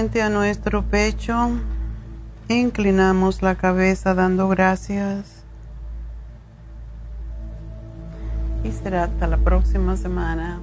[0.01, 1.51] Frente a nuestro pecho.
[2.48, 5.44] Inclinamos la cabeza dando gracias.
[8.64, 10.59] Y será hasta la próxima semana.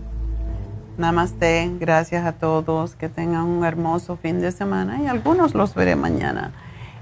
[0.98, 1.72] Namaste.
[1.80, 2.96] Gracias a todos.
[2.96, 5.04] Que tengan un hermoso fin de semana.
[5.04, 6.52] Y algunos los veré mañana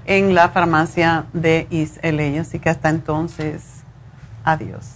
[0.04, 2.42] en la farmacia de Isla.
[2.42, 3.62] Así que hasta entonces,
[4.44, 4.95] adiós.